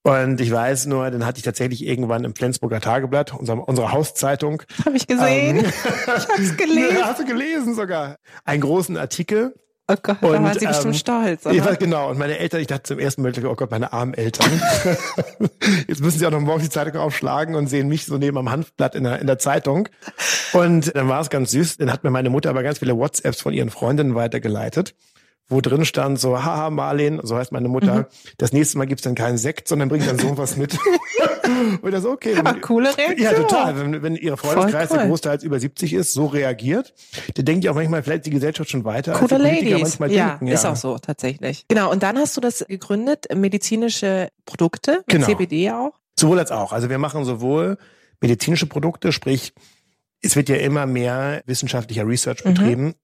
[0.03, 4.61] Und ich weiß nur, dann hatte ich tatsächlich irgendwann im Flensburger Tageblatt, unserer, unserer Hauszeitung.
[4.85, 5.59] Habe ich gesehen.
[5.59, 5.65] Ähm,
[6.17, 6.97] ich habe es gelesen.
[7.03, 8.17] hast du gelesen sogar.
[8.43, 9.55] Einen großen Artikel.
[9.89, 11.45] Oh Gott, und, da waren sie ähm, bestimmt stolz.
[11.45, 11.55] Oder?
[11.55, 12.09] Ja, genau.
[12.09, 14.49] Und meine Eltern, ich dachte zum ersten Mal, oh Gott, meine armen Eltern.
[15.87, 18.49] Jetzt müssen sie auch noch morgens die Zeitung aufschlagen und sehen mich so neben am
[18.49, 19.87] Hanfblatt in der, in der Zeitung.
[20.51, 21.77] Und dann war es ganz süß.
[21.77, 24.95] Dann hat mir meine Mutter aber ganz viele WhatsApps von ihren Freundinnen weitergeleitet
[25.49, 28.05] wo drin stand so, haha, Marlene, so heißt meine Mutter, mhm.
[28.37, 30.77] das nächste Mal gibt's dann keinen Sekt, sondern bringt dann so was mit.
[31.81, 32.35] und das okay.
[32.35, 33.19] Wenn, coole Reaktion.
[33.19, 33.77] Ja, total.
[33.77, 34.97] Wenn, wenn ihre Freundeskreis, cool.
[34.97, 36.93] der großteils über 70 ist, so reagiert,
[37.35, 39.13] dann denkt ihr auch manchmal, vielleicht die Gesellschaft schon weiter.
[39.13, 39.99] Coole Ladies.
[39.99, 40.47] Ja, denken.
[40.47, 41.65] ja, ist auch so, tatsächlich.
[41.67, 41.91] Genau.
[41.91, 45.25] Und dann hast du das gegründet, medizinische Produkte, genau.
[45.27, 45.91] CBD auch?
[46.17, 46.71] Sowohl als auch.
[46.71, 47.77] Also wir machen sowohl
[48.21, 49.53] medizinische Produkte, sprich,
[50.21, 52.53] es wird ja immer mehr wissenschaftlicher Research mhm.
[52.53, 52.83] betrieben.
[52.85, 52.95] Mhm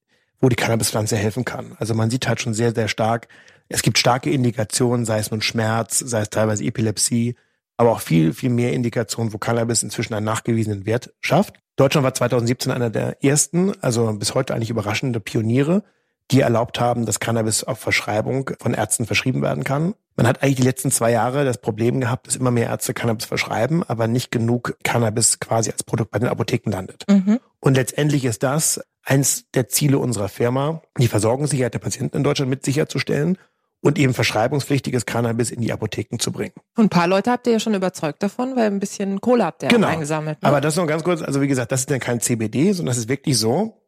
[0.41, 1.75] wo die Cannabispflanze helfen kann.
[1.79, 3.27] Also man sieht halt schon sehr, sehr stark,
[3.69, 7.35] es gibt starke Indikationen, sei es nun Schmerz, sei es teilweise Epilepsie,
[7.77, 11.55] aber auch viel, viel mehr Indikationen, wo Cannabis inzwischen einen nachgewiesenen Wert schafft.
[11.75, 15.83] Deutschland war 2017 einer der ersten, also bis heute eigentlich überraschende Pioniere,
[16.31, 19.93] die erlaubt haben, dass Cannabis auf Verschreibung von Ärzten verschrieben werden kann.
[20.15, 23.25] Man hat eigentlich die letzten zwei Jahre das Problem gehabt, dass immer mehr Ärzte Cannabis
[23.25, 27.05] verschreiben, aber nicht genug Cannabis quasi als Produkt bei den Apotheken landet.
[27.07, 27.39] Mhm.
[27.61, 32.49] Und letztendlich ist das eins der Ziele unserer Firma, die Versorgungssicherheit der Patienten in Deutschland
[32.49, 33.37] mit sicherzustellen
[33.81, 36.53] und eben verschreibungspflichtiges Cannabis in die Apotheken zu bringen.
[36.75, 39.63] Und ein paar Leute habt ihr ja schon überzeugt davon, weil ein bisschen Kohle habt
[39.63, 39.87] ihr genau.
[39.87, 40.41] eingesammelt.
[40.41, 40.47] Ne?
[40.47, 42.97] Aber das noch ganz kurz, also wie gesagt, das ist dann kein CBD, sondern das
[42.97, 43.81] ist wirklich so,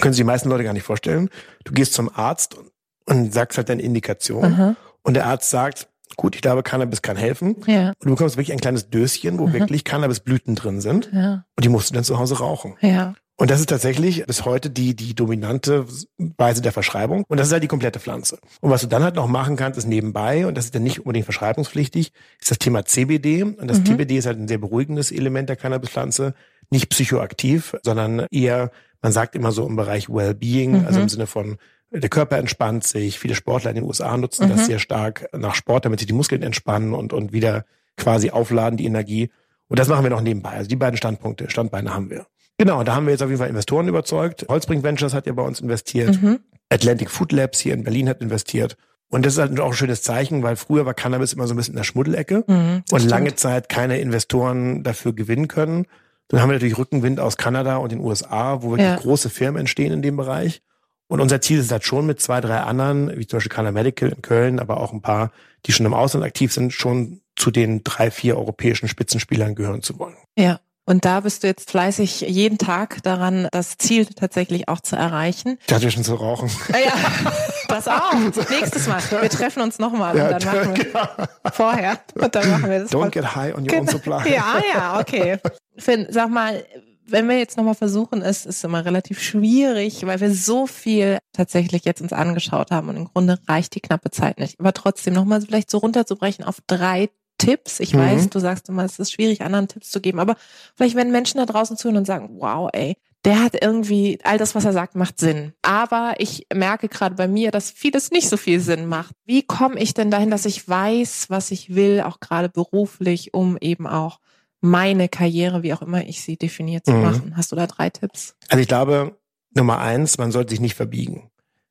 [0.00, 1.28] können sich die meisten Leute gar nicht vorstellen.
[1.64, 2.70] Du gehst zum Arzt und,
[3.06, 4.76] und sagst halt deine Indikation Aha.
[5.02, 7.56] und der Arzt sagt, gut, ich glaube, Cannabis kann helfen.
[7.66, 7.88] Ja.
[7.88, 9.52] Und du bekommst wirklich ein kleines Döschen, wo Aha.
[9.54, 11.10] wirklich Cannabisblüten drin sind.
[11.12, 11.44] Ja.
[11.56, 12.76] Und die musst du dann zu Hause rauchen.
[12.80, 13.14] Ja.
[13.38, 17.24] Und das ist tatsächlich bis heute die, die dominante Weise der Verschreibung.
[17.28, 18.38] Und das ist halt die komplette Pflanze.
[18.62, 21.00] Und was du dann halt noch machen kannst, ist nebenbei, und das ist dann nicht
[21.00, 23.42] unbedingt verschreibungspflichtig, ist das Thema CBD.
[23.42, 23.86] Und das mhm.
[23.86, 26.34] CBD ist halt ein sehr beruhigendes Element der Cannabispflanze.
[26.70, 28.70] Nicht psychoaktiv, sondern eher,
[29.02, 30.86] man sagt immer so im Bereich Wellbeing, mhm.
[30.86, 31.58] also im Sinne von,
[31.90, 33.18] der Körper entspannt sich.
[33.18, 34.56] Viele Sportler in den USA nutzen mhm.
[34.56, 37.64] das sehr stark nach Sport, damit sich die Muskeln entspannen und, und wieder
[37.96, 39.30] quasi aufladen, die Energie.
[39.68, 40.50] Und das machen wir noch nebenbei.
[40.50, 42.26] Also die beiden Standpunkte, Standbeine haben wir.
[42.58, 44.46] Genau, da haben wir jetzt auf jeden Fall Investoren überzeugt.
[44.48, 46.20] Holzbrink Ventures hat ja bei uns investiert.
[46.20, 46.40] Mhm.
[46.68, 48.76] Atlantic Food Labs hier in Berlin hat investiert.
[49.08, 51.56] Und das ist halt auch ein schönes Zeichen, weil früher war Cannabis immer so ein
[51.56, 53.10] bisschen in der Schmuddelecke mhm, und stimmt.
[53.10, 55.86] lange Zeit keine Investoren dafür gewinnen können.
[56.28, 58.96] Dann haben wir natürlich Rückenwind aus Kanada und den USA, wo wirklich ja.
[58.96, 60.60] große Firmen entstehen in dem Bereich.
[61.08, 64.08] Und unser Ziel ist halt schon mit zwei, drei anderen, wie zum Beispiel Canada Medical
[64.08, 65.30] in Köln, aber auch ein paar,
[65.66, 70.00] die schon im Ausland aktiv sind, schon zu den drei, vier europäischen Spitzenspielern gehören zu
[70.00, 70.16] wollen.
[70.36, 70.58] Ja.
[70.88, 75.58] Und da bist du jetzt fleißig jeden Tag daran, das Ziel tatsächlich auch zu erreichen.
[75.66, 76.48] Ich hatte schon zu rauchen.
[76.70, 77.32] Ja, ja.
[77.68, 78.48] pass auf.
[78.50, 79.02] Nächstes Mal.
[79.20, 81.08] Wir treffen uns nochmal ja, und dann machen wir genau.
[81.52, 82.92] vorher und dann machen wir das.
[82.92, 84.32] Don't get high on your own supply.
[84.32, 85.38] Ja, ja, okay.
[85.76, 86.64] Finn, sag mal,
[87.08, 91.84] wenn wir jetzt nochmal versuchen, es ist immer relativ schwierig, weil wir so viel tatsächlich
[91.84, 94.58] jetzt uns angeschaut haben und im Grunde reicht die knappe Zeit nicht.
[94.60, 97.80] Aber trotzdem nochmal vielleicht so runterzubrechen auf drei Tipps.
[97.80, 97.98] Ich mhm.
[97.98, 100.36] weiß, du sagst immer, es ist schwierig, anderen Tipps zu geben, aber
[100.74, 104.54] vielleicht wenn Menschen da draußen zuhören und sagen, wow, ey, der hat irgendwie, all das,
[104.54, 105.52] was er sagt, macht Sinn.
[105.62, 109.14] Aber ich merke gerade bei mir, dass vieles nicht so viel Sinn macht.
[109.24, 113.58] Wie komme ich denn dahin, dass ich weiß, was ich will, auch gerade beruflich, um
[113.60, 114.20] eben auch
[114.60, 117.02] meine Karriere, wie auch immer ich sie definiert zu mhm.
[117.02, 117.36] machen?
[117.36, 118.36] Hast du da drei Tipps?
[118.48, 119.16] Also ich glaube,
[119.54, 121.30] Nummer eins, man sollte sich nicht verbiegen.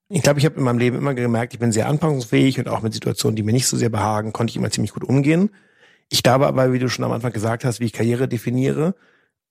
[0.10, 2.82] Ich glaube, ich habe in meinem Leben immer gemerkt, ich bin sehr anpassungsfähig und auch
[2.82, 5.50] mit Situationen, die mir nicht so sehr behagen, konnte ich immer ziemlich gut umgehen.
[6.10, 8.94] Ich glaube aber, wie du schon am Anfang gesagt hast, wie ich Karriere definiere,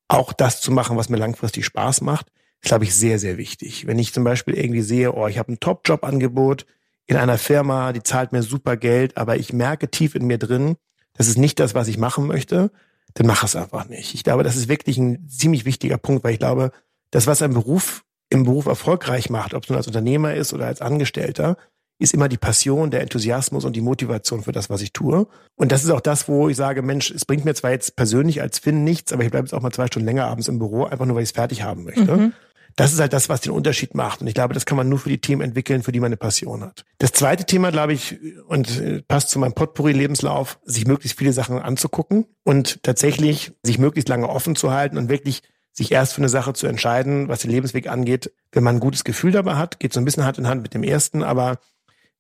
[0.07, 2.29] auch das zu machen, was mir langfristig Spaß macht,
[2.63, 3.89] ist, glaube ich, sehr, sehr wichtig.
[3.89, 6.67] Wenn ich zum Beispiel irgendwie sehe, oh, ich habe ein Top-Job-Angebot
[7.07, 10.77] in einer Firma, die zahlt mir super Geld, aber ich merke tief in mir drin,
[11.15, 12.71] das ist nicht das, was ich machen möchte,
[13.15, 14.15] dann mach es einfach nicht.
[14.15, 16.71] Ich glaube, das ist wirklich ein ziemlich wichtiger Punkt, weil ich glaube,
[17.11, 20.67] das, was ein Beruf im Beruf erfolgreich macht, ob es nun als Unternehmer ist oder
[20.67, 21.57] als Angestellter,
[21.99, 25.27] ist immer die Passion, der Enthusiasmus und die Motivation für das, was ich tue.
[25.57, 28.43] Und das ist auch das, wo ich sage, Mensch, es bringt mir zwar jetzt persönlich
[28.43, 30.85] als Finn nichts, aber ich bleibe jetzt auch mal zwei Stunden länger abends im Büro,
[30.85, 32.17] einfach nur, weil ich es fertig haben möchte.
[32.17, 32.33] Mhm.
[32.77, 34.21] Das ist halt das, was den Unterschied macht.
[34.21, 36.17] Und ich glaube, das kann man nur für die Themen entwickeln, für die man eine
[36.17, 36.85] Passion hat.
[36.99, 41.61] Das zweite Thema, glaube ich, und äh, passt zu meinem Potpourri-Lebenslauf, sich möglichst viele Sachen
[41.61, 45.43] anzugucken und tatsächlich sich möglichst lange offen zu halten und wirklich
[45.75, 49.05] sich erst für eine Sache zu entscheiden, was den Lebensweg angeht, wenn man ein gutes
[49.05, 51.59] Gefühl dabei hat, geht so ein bisschen Hand in Hand mit dem ersten, aber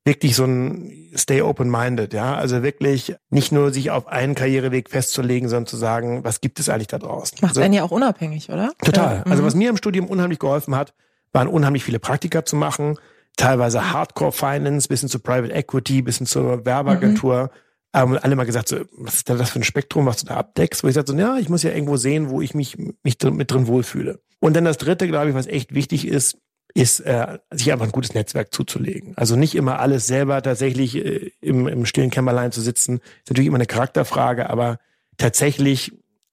[0.04, 2.34] wirklich so ein Stay open-minded, ja.
[2.34, 6.68] Also wirklich nicht nur sich auf einen Karriereweg festzulegen, sondern zu sagen, was gibt es
[6.68, 7.38] eigentlich da draußen?
[7.40, 8.72] Macht also, einen ja auch unabhängig, oder?
[8.84, 9.18] Total.
[9.18, 9.22] Ja.
[9.22, 9.46] Also mhm.
[9.46, 10.92] was mir im Studium unheimlich geholfen hat,
[11.32, 12.98] waren unheimlich viele Praktika zu machen,
[13.36, 17.44] teilweise Hardcore Finance, bis hin zu Private Equity, bis hin zur Werbeagentur.
[17.44, 17.58] Mhm.
[17.94, 20.36] Ähm, alle mal gesagt, so, was ist denn das für ein Spektrum, was du da
[20.36, 20.82] abdeckst?
[20.82, 23.36] Wo ich sagte, so, ja, ich muss ja irgendwo sehen, wo ich mich, mich drin,
[23.36, 24.20] mit drin wohlfühle.
[24.40, 26.38] Und dann das dritte, glaube ich, was echt wichtig ist,
[26.74, 29.16] ist, äh, sich einfach ein gutes Netzwerk zuzulegen.
[29.16, 32.98] Also nicht immer alles selber tatsächlich äh, im, im stillen Kämmerlein zu sitzen.
[32.98, 34.78] Ist natürlich immer eine Charakterfrage, aber
[35.16, 35.92] tatsächlich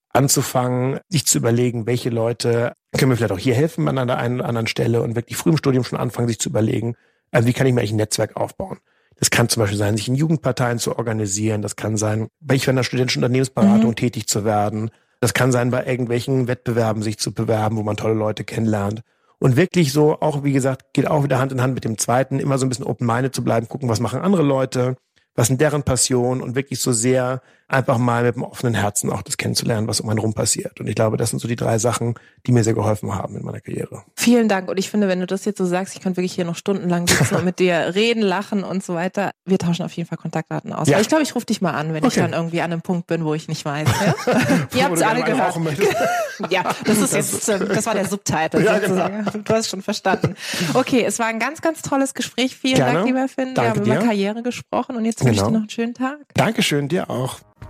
[0.10, 4.40] anzufangen, sich zu überlegen, welche Leute können mir vielleicht auch hier helfen an einer einen
[4.40, 6.96] oder anderen Stelle und wirklich früh im Studium schon anfangen, sich zu überlegen,
[7.32, 8.80] also wie kann ich mir eigentlich ein Netzwerk aufbauen.
[9.22, 11.62] Das kann zum Beispiel sein, sich in Jugendparteien zu organisieren.
[11.62, 13.96] Das kann sein, bei ich einer studentischen Unternehmensberatung mhm.
[13.96, 14.92] tätig zu werden.
[15.22, 19.04] Das kann sein, bei irgendwelchen Wettbewerben sich zu bewerben, wo man tolle Leute kennenlernt
[19.42, 22.40] und wirklich so, auch wie gesagt, geht auch wieder Hand in Hand mit dem zweiten,
[22.40, 24.98] immer so ein bisschen open-minded zu bleiben, gucken, was machen andere Leute,
[25.34, 29.22] was sind deren Passionen und wirklich so sehr einfach mal mit einem offenen Herzen auch
[29.22, 30.80] das kennenzulernen, was um einen rum passiert.
[30.80, 33.46] Und ich glaube, das sind so die drei Sachen, die mir sehr geholfen haben in
[33.46, 34.04] meiner Karriere.
[34.16, 34.70] Vielen Dank.
[34.70, 37.08] Und ich finde, wenn du das jetzt so sagst, ich könnte wirklich hier noch stundenlang
[37.08, 39.32] sitzen und mit dir reden, lachen und so weiter.
[39.46, 40.88] Wir tauschen auf jeden Fall Kontaktdaten aus.
[40.88, 41.00] Ja.
[41.00, 42.08] ich glaube, ich rufe dich mal an, wenn okay.
[42.08, 43.88] ich dann irgendwie an einem Punkt bin, wo ich nicht weiß.
[43.88, 44.16] Ja?
[44.76, 45.56] Ihr habt es alle gehört.
[46.50, 48.88] ja, das ist jetzt, das war der Subtitle ja, genau.
[48.88, 49.26] sozusagen.
[49.26, 49.44] Genau.
[49.44, 50.36] Du hast schon verstanden.
[50.74, 52.56] Okay, es war ein ganz, ganz tolles Gespräch.
[52.56, 52.94] Vielen Gerne.
[52.94, 53.56] Dank, lieber Finn.
[53.56, 53.96] Danke Wir haben dir.
[53.96, 55.44] über Karriere gesprochen und jetzt wünsche genau.
[55.44, 56.18] ich dir noch einen schönen Tag.
[56.34, 57.40] Dankeschön, dir auch.